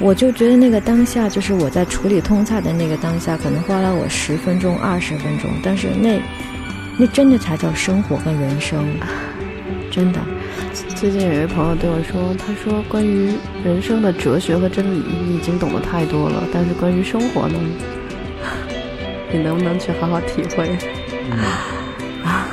[0.00, 6.20] 我就觉得那个当下，就是我在处理通菜的那个当下，可能花了我十分钟、二十分钟，但是那
[6.98, 8.84] 那真的才叫生活跟人生，
[9.88, 10.18] 真的。
[10.96, 13.30] 最近有一位朋友对我说：“他说关于
[13.64, 16.42] 人生的哲学和真理，你已经懂得太多了。
[16.52, 17.54] 但是关于生活呢，
[19.30, 20.68] 你能不能去好好体会？”
[22.24, 22.48] 啊，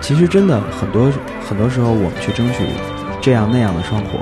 [0.00, 1.12] 其实真的很多
[1.46, 2.66] 很多时候，我们去争取
[3.20, 4.18] 这样那样的生活，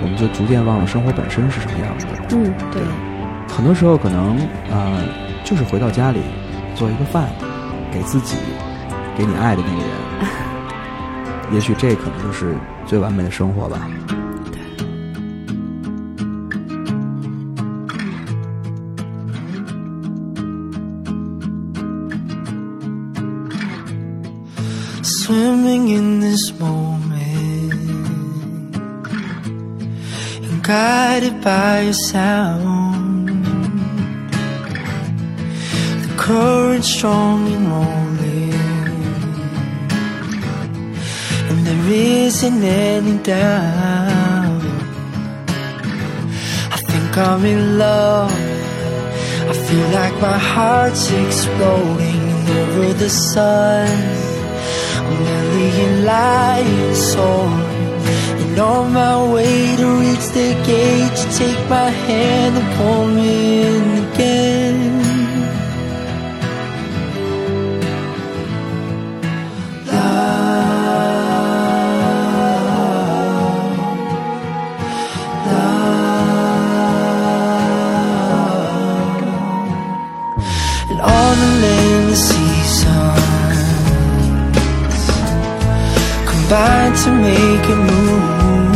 [0.00, 2.12] 我们就逐渐忘了生活本身是什么样子的。
[2.36, 2.80] 嗯，对。
[3.48, 4.36] 很多时候可能
[4.70, 5.02] 啊，
[5.44, 6.20] 就是回到家里
[6.74, 7.28] 做一个饭，
[7.92, 8.36] 给自己，
[9.16, 9.88] 给你爱的那个人。
[11.54, 12.54] 也许这可能就是
[12.86, 13.88] 最完美的生活吧。
[26.36, 27.72] This moment,
[30.46, 33.28] and guided by your sound,
[36.02, 38.52] the current strong and rolling.
[41.48, 41.86] And there
[42.26, 44.62] isn't any doubt
[46.76, 48.30] I think I'm in love.
[49.52, 52.24] I feel like my heart's exploding
[52.60, 54.25] over the sun.
[54.98, 57.76] A million lights soaring.
[58.42, 63.62] And on my way to reach the gate, you take my hand and pull me
[63.62, 64.65] in again.
[86.56, 88.74] Combine to make a move.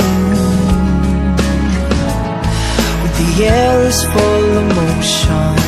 [3.03, 5.62] With the air is full of motions,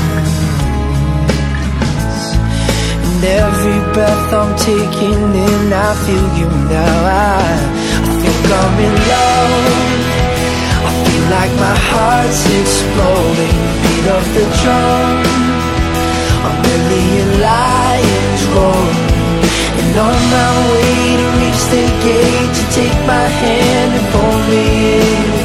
[3.07, 6.97] and every breath I'm taking in, I feel you now.
[7.05, 7.41] I,
[8.09, 9.63] I think I'm in love.
[10.89, 15.11] I feel like my heart's exploding, beat of the drum.
[16.49, 19.02] A million lions roaring
[19.93, 25.37] And on my way to reach the gate You take my hand and pull me
[25.37, 25.42] in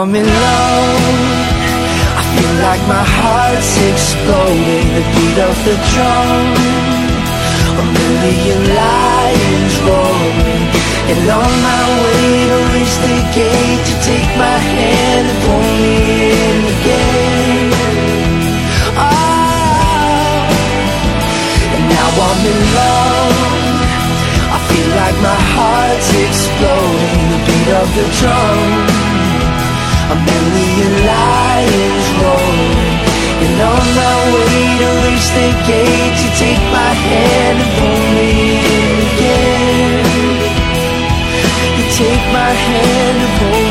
[0.00, 1.12] I'm in love.
[2.20, 4.86] I feel like my heart's exploding.
[4.96, 6.56] The beat of the drum.
[7.68, 10.64] A million lions roaring
[11.12, 15.92] And on my way to reach the gate You take my hand and pull me
[16.32, 17.68] in again
[18.96, 20.48] oh,
[21.76, 23.36] And now I'm in love
[24.48, 29.09] I feel like my heart's exploding The beat of the drum
[30.10, 32.98] A million lions roaring
[33.44, 36.16] And on my way to reach the gate.
[36.22, 40.02] You take my hand and pull me in again.
[41.78, 43.69] You take my hand and pull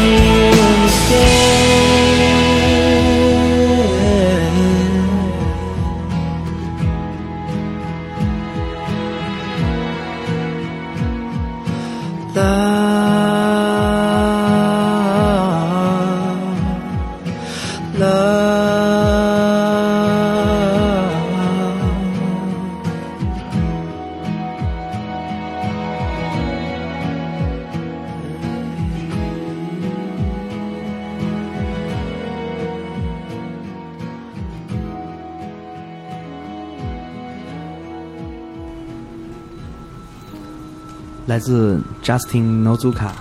[41.39, 43.11] 来自 Justin Nozuka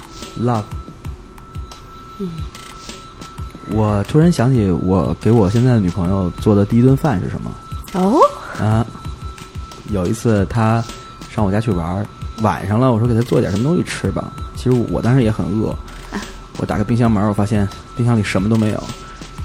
[0.43, 0.65] Love。
[3.71, 7.53] 我突然想起，我给我现在的女朋友做的第一顿饭是什么？
[7.95, 8.19] 哦，
[8.61, 8.85] 啊，
[9.91, 10.83] 有一次她
[11.31, 12.05] 上我家去玩儿，
[12.43, 14.33] 晚上了，我说给她做点什么东西吃吧。
[14.57, 15.73] 其实我当时也很饿，
[16.57, 18.83] 我打开冰箱门，我发现冰箱里什么都没有，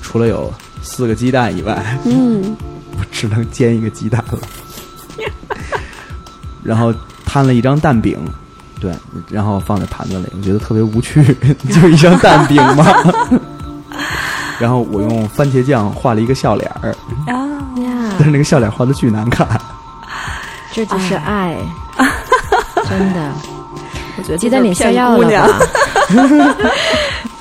[0.02, 0.52] 除了有
[0.82, 2.58] 四个鸡蛋以外，嗯，
[2.98, 4.40] 我只能煎一个鸡蛋了。
[6.64, 6.92] 然后
[7.24, 8.18] 摊了一张蛋饼，
[8.84, 8.92] 对，
[9.30, 11.24] 然后放在盘子里，我觉得特别无趣，
[11.72, 12.86] 就一张蛋饼嘛。
[14.60, 16.90] 然后我用番茄酱画了一个笑脸儿，
[17.28, 17.34] 啊，
[17.82, 19.48] 呀但，是那个笑脸画的巨难看。
[20.74, 21.56] 这就是爱，
[22.90, 23.32] 真的。
[24.18, 25.48] 我觉得鸡蛋里下药了吧？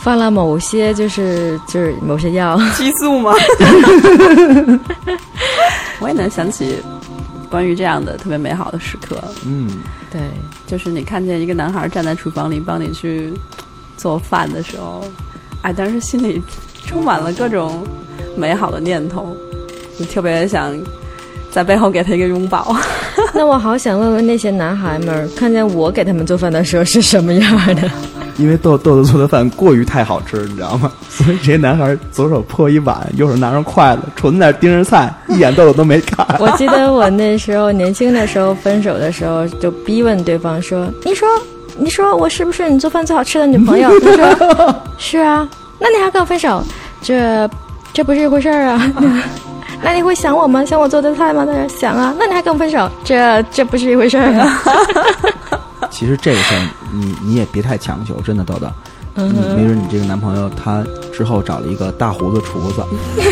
[0.00, 3.32] 放了某些就是就是某些药，激素吗？
[5.98, 6.82] 我也能想起
[7.52, 9.68] 关于这样的特别美好的时刻，嗯，
[10.10, 10.22] 对，
[10.66, 13.30] 就是你看见一个男孩站在厨房里帮你去
[13.94, 15.04] 做饭的时候，
[15.60, 16.40] 哎，当时心里
[16.86, 17.86] 充满了各种
[18.34, 19.36] 美好的念头，
[19.98, 20.74] 你特别想
[21.50, 22.74] 在背后给他一个拥抱。
[23.34, 27.90] 那我好想问问那些男孩们，看见我给他们做饭的时候是什么样的？
[28.36, 30.90] 因为豆豆豆做的饭过于太好吃，你知道吗？
[31.08, 36.26] 所以这些男孩左手破一碗，右手拿上筷子，纯在那儿盯着菜，一眼豆豆都没看。
[36.40, 41.28] 我记得我那时候年轻的时候，分手的时候就逼问对方说：“你说，
[41.76, 46.62] 你说我是不是你做饭最好吃的女朋友？”他说：“是啊。”那你还跟我分手？
[47.02, 47.48] 这
[47.92, 48.92] 这不是一回事儿啊！
[49.82, 50.64] 那你会想我吗？
[50.64, 51.44] 想我做的菜吗？
[51.44, 52.14] 他说想啊。
[52.18, 52.88] 那你还跟我分手？
[53.02, 54.62] 这这不是一回事儿啊！
[55.92, 58.66] 其实这个事儿，你你也别太强求，真的豆豆。
[59.14, 60.82] 嗯没准你这个男朋友他
[61.12, 62.82] 之后找了一个大胡子厨子，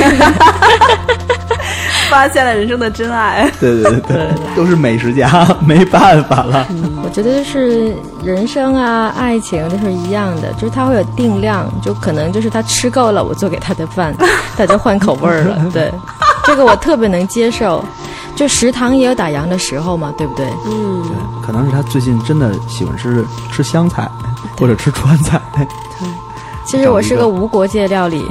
[2.11, 3.50] 发现了人生的真爱。
[3.58, 6.66] 对对对对，都是美食家， 没办法了。
[7.02, 14.14] 我觉得就是人生啊，爱情都是一样的，就是他会有定量，就可能就是他吃够了我做给他的饭，
[14.58, 15.66] 他就换口味儿了。
[15.72, 15.90] 对，
[16.45, 17.84] 这个我特别能接受。
[18.36, 20.47] 就食堂也有打烊的时候嘛，对不对？
[20.64, 23.22] 嗯，对，可能是他最近真的喜欢吃
[23.53, 24.09] 吃湘菜，
[24.59, 25.38] 或者吃川菜。
[25.55, 25.66] 对
[26.64, 28.24] 其实我是个无国界料理，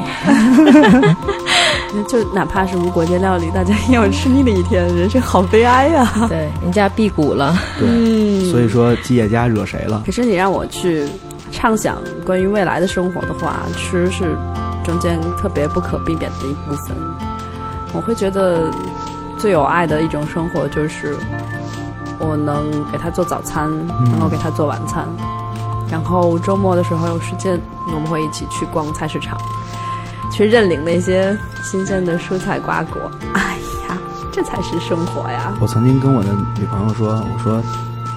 [2.07, 7.55] 就哪怕是无国界料理，大家也有吃腻的一天，人生好悲哀呀、 对，人家辟谷了。
[7.77, 10.01] 对，所以说吉野家惹谁了？
[10.05, 11.05] 可是你让我去
[11.51, 14.35] 畅想关于未来的生活的话，吃是
[14.85, 16.95] 中间特别不可避免的一部分。
[17.93, 18.71] 我会觉得
[19.37, 21.15] 最有爱的一种生活就是
[22.19, 23.69] 我能给他做早餐，
[24.11, 25.07] 然后给他做晚餐，
[25.89, 27.59] 然后周末的时候有时间，
[27.93, 29.37] 我们会一起去逛菜市场，
[30.31, 33.09] 去认领那些新鲜的蔬菜瓜果。
[33.33, 33.97] 哎呀，
[34.31, 35.53] 这才是生活呀！
[35.59, 37.63] 我曾经跟我的女朋友说，我说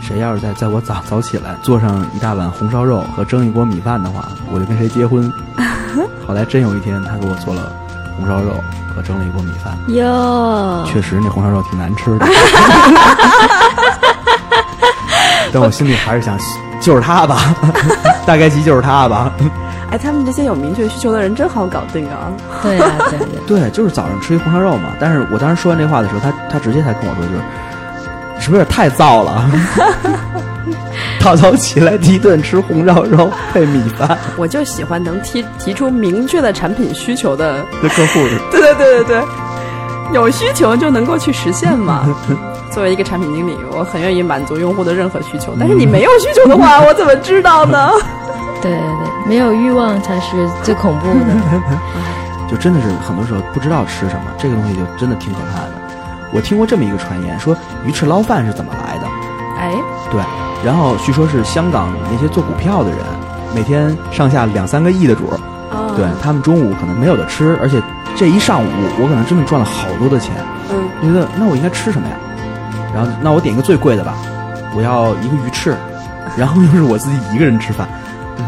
[0.00, 5.32] 谁要是在在我早早起来做上一大碗红烧肉和蒸一锅米饭的话，我就跟谁结婚。
[6.26, 7.72] 后来真有一天，他给我做了
[8.16, 8.52] 红烧肉
[8.94, 12.26] 和蒸了一锅米饭，哟，确实那红烧肉挺难吃的，
[15.52, 16.38] 但我心里还是想，
[16.80, 17.54] 就是他吧，
[18.26, 19.32] 大概其就是他吧。
[19.90, 22.32] 哎，他们这些有明确需求的人真好搞定啊！
[22.62, 23.28] 对啊、对对。
[23.46, 24.88] 对，就是早上吃一红烧肉嘛。
[24.98, 27.42] 但是我当时说完这话的时候，他他直接才跟我说，就是
[28.42, 29.48] 是不是有点太燥了？
[31.20, 38.18] 早早起来第一顿吃红烧肉配米饭我就喜欢能提提出明确的产品需求的，的客户，
[38.50, 39.22] 对对对对对，
[40.12, 42.04] 有需求就能够去实现嘛。
[42.72, 47.90] 作为一个产品经理，我很愿意满足用户的任何需求，但是你没有需求的话，我怎么知道呢？
[48.60, 51.24] 对对对，没有欲望才是最恐怖的。
[52.50, 55.81] 就真的是很多时候不知道吃什么，这个东西就真的挺可怕的。
[56.32, 59.06] 我听过这么一个传言，说鱼翅捞饭是怎么来的？
[59.58, 59.72] 哎，
[60.10, 60.20] 对，
[60.64, 62.98] 然后据说是香港那些做股票的人，
[63.54, 65.38] 每天上下两三个亿的主儿，
[65.70, 65.94] 哦。
[65.96, 67.80] 对他们中午可能没有的吃，而且
[68.16, 68.66] 这一上午
[68.98, 70.32] 我可能真的赚了好多的钱，
[70.70, 72.16] 嗯，觉得那我应该吃什么呀？
[72.94, 74.14] 然后那我点一个最贵的吧，
[74.74, 75.76] 我要一个鱼翅，
[76.36, 77.86] 然后又是我自己一个人吃饭，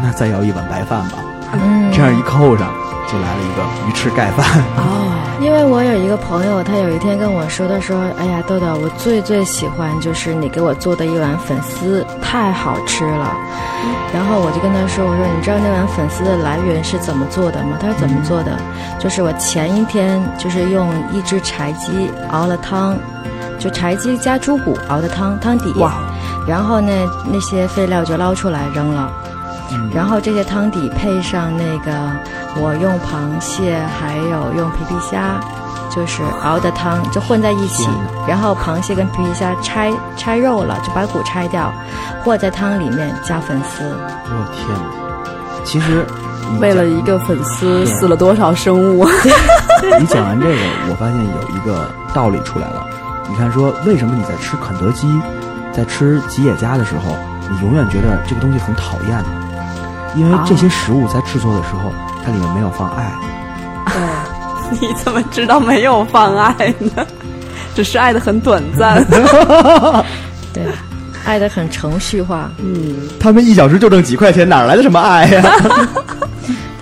[0.03, 1.17] 那再要一碗白饭吧，
[1.53, 2.73] 嗯，这样一扣上
[3.11, 4.45] 就来了一个鱼翅盖饭。
[4.77, 13.35] 哦，因为我有一个朋友，他有一天跟我说，他说：“哎呀，豆豆，我最最喜欢就是你给我做的一碗粉丝，太好吃了。”
[14.13, 18.57] 然后我就跟他说：“我说你知道那碗粉丝的来源是怎么做的吗？”他说：“怎么做的？
[18.99, 22.97] 就是我前一天就是用一只柴鸡熬了汤，
[23.59, 25.71] 就柴鸡加猪骨熬的汤，汤底。
[25.79, 25.93] 哇，
[26.47, 26.91] 然后呢，
[27.25, 29.11] 那些废料就捞出来扔了。
[29.93, 31.91] 然后这些汤底配上那个
[32.55, 35.39] 我用螃蟹还有用皮皮虾，
[35.89, 37.87] 就是熬的汤，就混在一起。
[38.27, 41.73] 然后螃蟹跟皮皮虾拆拆肉了，就把骨拆掉，
[42.23, 43.83] 和在汤里面加粉丝。
[43.83, 45.63] 我天哪！
[45.63, 46.05] 其实
[46.59, 49.05] 为了一个粉丝死了多少生物？
[49.99, 50.55] 你讲完这个，
[50.89, 52.85] 我发现有一个道理出来了。
[53.27, 55.07] 你看，说为什么你在吃肯德基，
[55.71, 57.15] 在吃吉野家的时候，
[57.49, 59.44] 你永远觉得这个东西很讨厌呢？
[60.15, 61.91] 因为这些食物在制作的时候，
[62.25, 63.11] 它里面没有放爱。
[63.85, 67.05] 对你怎么知道没有放爱呢？
[67.75, 69.03] 只是爱的很短暂。
[70.53, 70.63] 对，
[71.25, 72.49] 爱的很程序化。
[72.57, 75.43] 嗯，他们一小时就挣几块钱，哪来的什么爱呀、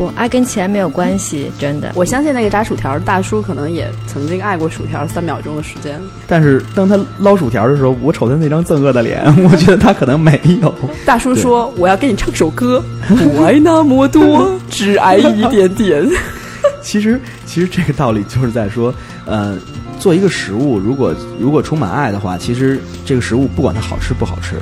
[0.03, 1.91] 不，爱跟钱没有关系，真的。
[1.95, 5.99] 我相信那个炸薯条的大叔可能也曾经爱过薯条三秒钟的时间。
[6.27, 10.73] 但是当他捞薯条的时候，我瞅他那张憎恶的脸， 我觉得他可能没有。
[11.05, 16.05] 大叔说：“我要给你唱首歌，不爱那么多，只爱一点点。
[16.81, 18.93] 其实，其实这个道理就是在说，
[19.25, 19.57] 呃，
[19.99, 24.55] 做一个食物，如果如果充满爱的话，其实这个食物不管它好吃不好吃，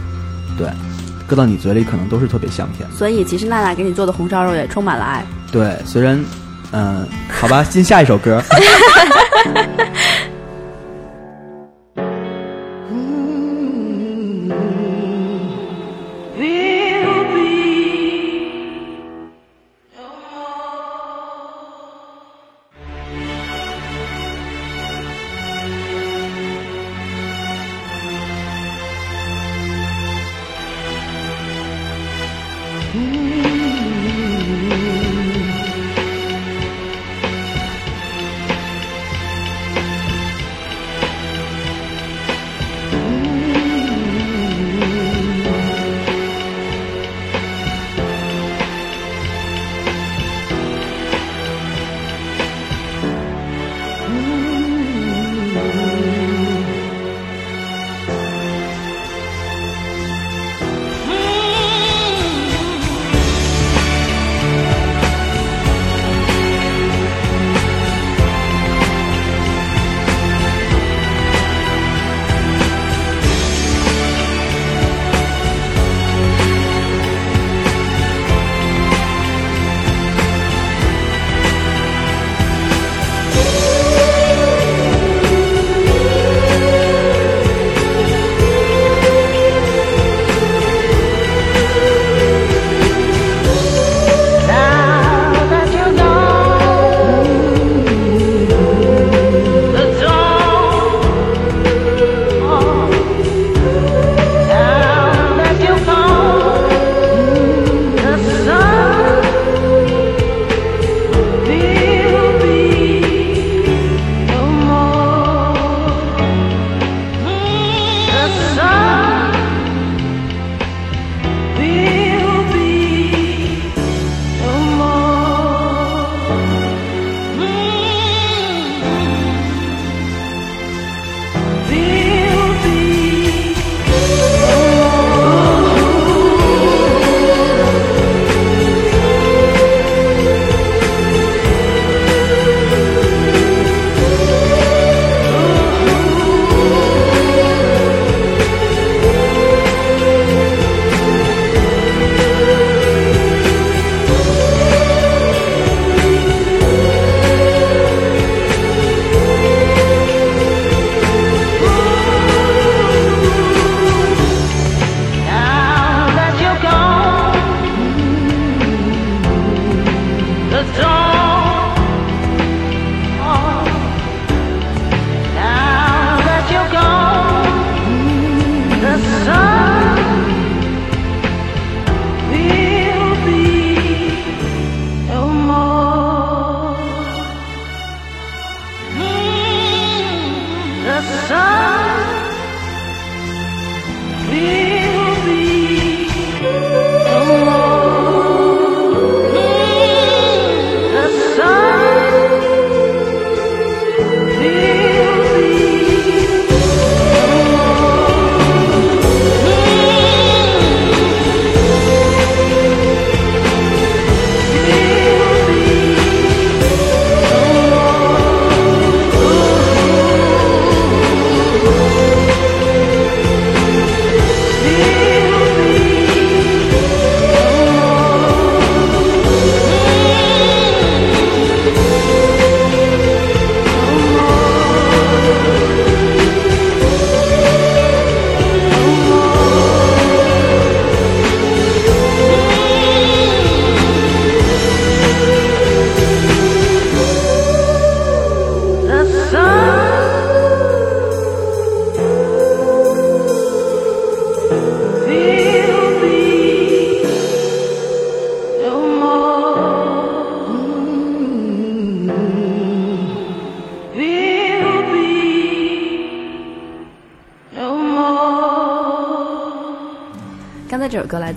[0.57, 0.67] 对，
[1.31, 5.25] 搁到你嘴里可能都是特别香甜。”所以，其实娜娜给你做的红烧肉也充满了爱。
[5.49, 6.21] 对，虽然，
[6.71, 8.43] 嗯、好吧，进下一首歌。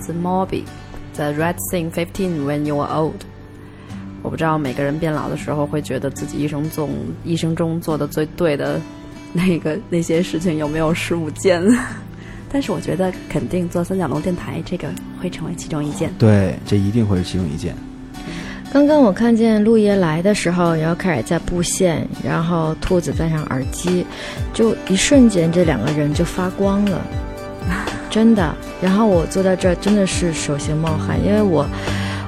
[0.05, 0.63] 自 Moby，
[1.15, 3.13] 《The Red Thing Fifteen When You Are Old》。
[4.21, 6.89] 我不知道每个人变老的时候，会觉得自己一生中
[7.23, 8.79] 一生中做的最对的
[9.33, 11.63] 那个那些事情有没有十五件？
[12.51, 14.87] 但是我觉得肯定做三角龙电台这个
[15.21, 16.11] 会成为其中一件。
[16.17, 17.75] 对，这一定会是其中一件。
[18.71, 24.05] 刚刚我看见陆爷来的时候，然后开始在布线，然后兔子戴上耳机，
[24.53, 27.01] 就一瞬间这两个人就发光了，
[28.15, 28.55] 真的。
[28.81, 31.67] 然后我坐在这儿真的是手心冒汗，因为我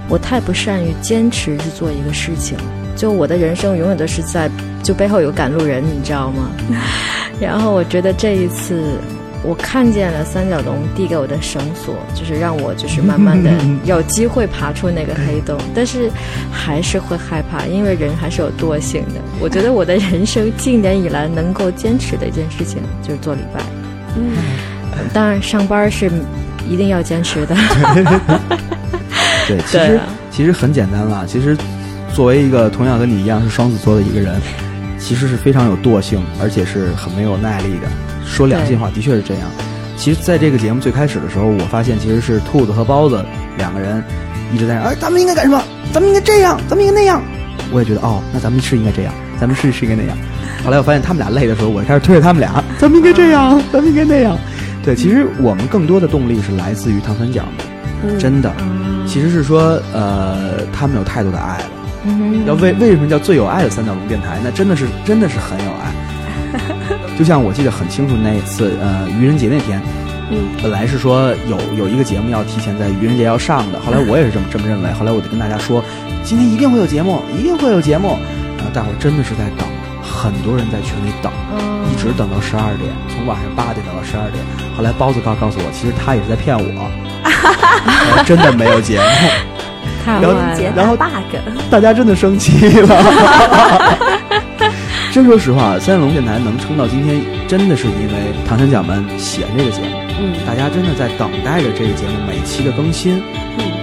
[0.10, 2.58] 我太不善于坚持去做一个事情，
[2.94, 4.52] 就我的人生永远都是在
[4.84, 6.52] 就背后有赶路人，你知道吗？
[7.40, 8.98] 然后我觉得这一次。
[9.44, 13.52] 我看见了三角龙递给我的绳索，就是让我就是慢慢的
[13.86, 16.10] 有机会爬出那个黑洞， 但是
[16.52, 19.22] 还是会害怕，因为人还是有惰性的。
[19.40, 23.62] 我觉得我的人生近年以来能够坚持的一件事情就是做礼拜。
[25.18, 26.11] 嗯，当然上班是
[26.70, 27.55] 一定要坚持的。
[29.47, 29.99] 对，其实
[30.30, 31.26] 其实很简单了。
[31.26, 31.57] 其实
[32.13, 34.39] 作为一个同样跟你一样是双子座的一个人，
[34.99, 37.88] 其实是非常有惰性，而且是很没有耐力的。
[38.26, 39.43] 说良心话，的确是这样。
[39.95, 43.26] 其实，在这个节目最开始的时候，我发现其实是兔子和包子
[43.57, 44.03] 两个人
[44.53, 45.63] 一直在哎，咱们应该干什么？
[45.91, 47.24] 咱们应该这样，咱们应该那样。
[47.72, 50.15] 我也觉得哦，那咱们是应该这样，咱们是是应该那样。
[50.63, 54.38] 后来我发现他们俩累的时候，我开始推着他们俩，咱们应该这样，咱们应该那样。
[54.88, 58.50] 对，其实我们更多的动力是来自于唐三角的，真的，
[59.06, 61.66] 其实是说呃，他们有太多的爱了。
[62.46, 64.40] 要为为什么叫最有爱的三角龙电台？
[64.42, 65.92] 那真的是真的是很有爱。
[67.20, 69.82] 就像我记得很清楚那一次，呃，愚人节那天，
[70.32, 75.84] 嗯，本来是说有有一个节目要提前在愚人节要上的，后来我也是这么这么认为，后来我就跟大家说，
[76.24, 78.18] 今天一定会有节目，一定会有节目，
[78.56, 79.68] 然后大伙真的是在等，
[80.02, 81.30] 很多人在群里等，
[81.60, 84.41] 一直等到十二点，从晚上八点等到十二点，
[84.78, 86.89] 后来包子告告诉我，其实他也是在骗我，
[88.24, 89.06] 真的没有节目，
[90.06, 90.38] 太然后
[90.76, 91.36] 然后 bug，
[91.70, 92.95] 大家真的生气了。
[95.12, 98.14] 真说实话，三角龙电台能撑到今天，真的是因为
[98.48, 99.88] 唐三角们喜欢这个节目。
[100.20, 103.22] 嗯，大家真的在等待着这个节目每期的更新。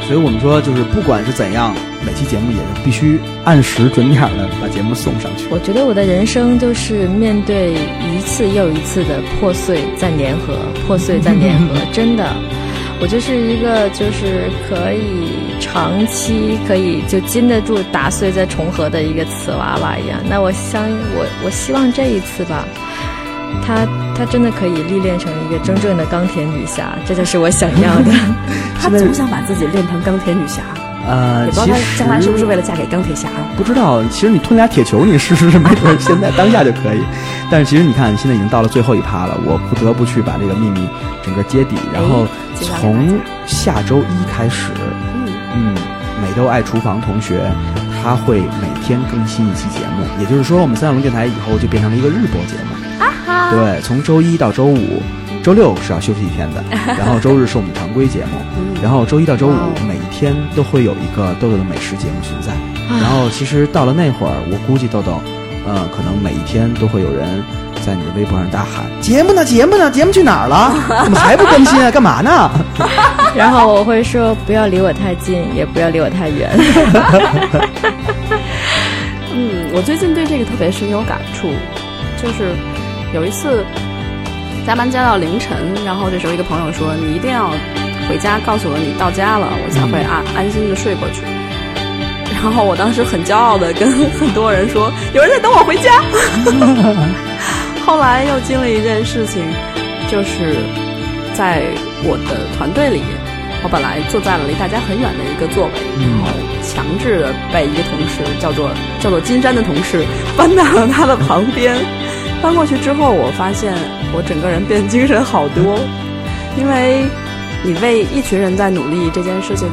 [0.05, 1.75] 嗯，所以我们说，就是不管是怎样，
[2.05, 5.47] 每期节目也是必须按时准点的把节目送上去。
[5.51, 12.33] 我觉得我的人生就是面对一次又一次的破碎再粘合，破碎再粘合， 真的。
[13.01, 20.23] 我就是一个就是可以长期可以就经得住打碎再重合的一个瓷娃娃一样。
[20.31, 22.65] 那我相我我希望这一次吧，
[23.63, 28.13] 她她真的可以历练成一个真正的钢铁女侠，这就是我想要的。
[28.81, 30.63] 她总想把自己练成钢铁女侠，
[31.09, 33.29] 呃，也不知道她将来是不是为了嫁给钢铁侠。
[33.57, 37.03] 不知道，其实你吞俩铁球，你试试，没 准现在当下就可以。
[37.51, 40.87] 但是其实你看，现在已经到了最后一趴了，我不得不去把这个秘密
[41.23, 42.27] 整个揭底，然后
[42.61, 44.71] 从下周一开始，
[45.55, 45.75] 嗯，
[46.21, 47.41] 美豆爱厨房同学
[48.03, 52.74] 他会每天更新一期节目，也就是说，我们三角龙电台以后就变成了一个日播节目。
[53.51, 55.03] 对，从周一到周五，
[55.43, 56.65] 周六是要休息一天的，
[56.99, 58.39] 然后周日是我们常规节目，
[58.83, 59.53] 然后周一到周五
[59.87, 62.53] 每一天都会有一个豆豆的美食节目存在。
[63.01, 65.21] 然后其实到了那会儿，我估计豆豆，
[65.67, 67.43] 呃，可能每一天都会有人
[67.85, 69.45] 在你的微博上大喊：“节目呢？
[69.45, 69.91] 节目呢？
[69.91, 70.75] 节目去哪儿了？
[71.05, 71.91] 怎么还不更新啊？
[71.91, 72.51] 干嘛呢？”
[73.35, 76.51] 然后我会说：“不要离我太近，也不要离我太远。
[79.35, 81.49] 嗯，我最近对这个特别深有感触，
[82.23, 82.55] 就是
[83.15, 83.65] 有一次
[84.67, 85.57] 加班加到凌晨，
[85.87, 87.49] 然后这时候一个朋友说：“你一定要
[88.09, 91.23] 回家，告诉我你到家了，我才会安安心的睡过去。”
[92.35, 93.89] 然后我当时很骄傲的跟
[94.19, 96.03] 很多人说：“有人在等我回家。
[97.87, 99.41] ”后来又经历一件事情，
[100.11, 100.57] 就是
[101.35, 101.63] 在
[102.03, 103.01] 我的团队里，
[103.63, 106.27] 我本来坐在了离大家很远的一个座位，然后
[106.67, 110.05] 强制的被一个同事叫做叫做金山的同事
[110.37, 111.77] 搬到了他的旁边。
[112.45, 113.73] 搬过去之后，我发现
[114.13, 115.81] 我整个人变精神好多，
[116.59, 117.07] 因为
[117.63, 119.67] 你为一群人在努力这件事情，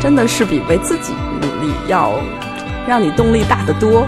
[0.00, 2.18] 真的是比为自己努力要
[2.84, 4.04] 让你动力大得多。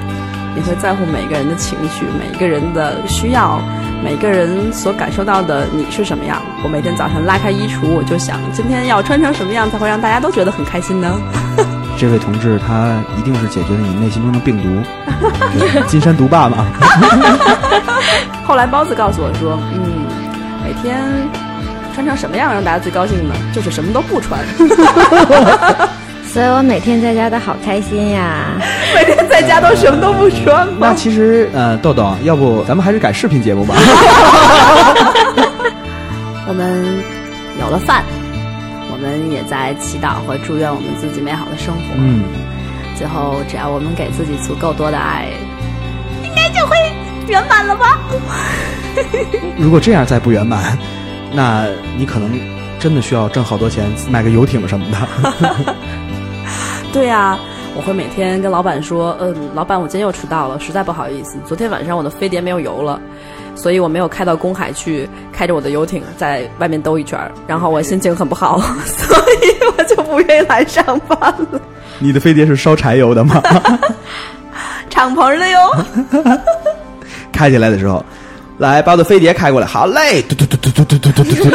[0.56, 3.62] 你会在乎每个人的情绪，每个人的需要，
[4.02, 6.42] 每个人所感受到的你是什么样。
[6.64, 11.08] 我每天早上拉开衣橱，我就想今天要穿成什么样才会让大家都觉得很开心呢？
[12.02, 14.68] 这位同志，他一定是解决了你内心中的病毒，
[15.86, 16.66] 金山毒霸嘛。
[18.44, 20.04] 后来包子告诉我说，嗯，
[20.64, 21.00] 每天
[21.94, 23.34] 穿成什么样让大家最高兴呢？
[23.54, 24.40] 就是什么都不穿。
[26.26, 28.46] 所以我每天在家都好开心呀。
[28.96, 30.88] 每天在家都什么都不穿吗？
[30.88, 33.76] 那其实，呃，豆豆，要不咱们还是改视频节目吧？
[36.48, 36.84] 我们
[37.60, 38.21] 有了饭，我
[39.02, 41.82] 们也在祈祷和祝愿我们自己美好的生活。
[41.98, 42.22] 嗯，
[42.96, 45.28] 最后，只要我们给自己足够多的爱，
[46.22, 46.76] 应该就会
[47.26, 47.98] 圆满了吧？
[49.58, 50.78] 如果这样再不圆满，
[51.32, 51.66] 那
[51.98, 52.30] 你可能
[52.78, 55.74] 真的需要挣好多钱买个游艇什么的。
[56.92, 57.38] 对呀、
[57.74, 63.00] 我会每天跟老板说，嗯，老板，我今天又迟到了，实在不好意思，昨天晚上我的飞碟没有油了，
[63.54, 71.60] 所以我没有开到公海去，开着我的游艇在外面兜一圈儿，然后我心情很不好， 所以我就不愿意来上班了。
[71.98, 73.40] 你的飞碟是烧柴油的吗？
[74.90, 75.70] 敞篷的哟，
[77.32, 78.04] 开起来的时候，
[78.58, 81.50] 来把我的飞碟开过来，好嘞，嘟嘟嘟嘟嘟嘟嘟嘟嘟，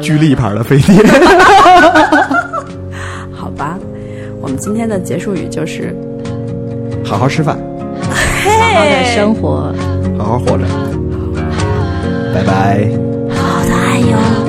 [0.00, 0.94] 巨力牌的飞碟。
[3.34, 3.76] 好吧，
[4.40, 5.94] 我们今天的结束语就是，
[7.04, 7.62] 好好吃饭，好
[8.74, 9.72] 好的生活。
[10.18, 10.64] 好好活着，
[12.34, 12.88] 拜拜。
[13.30, 14.43] 好的爱哟。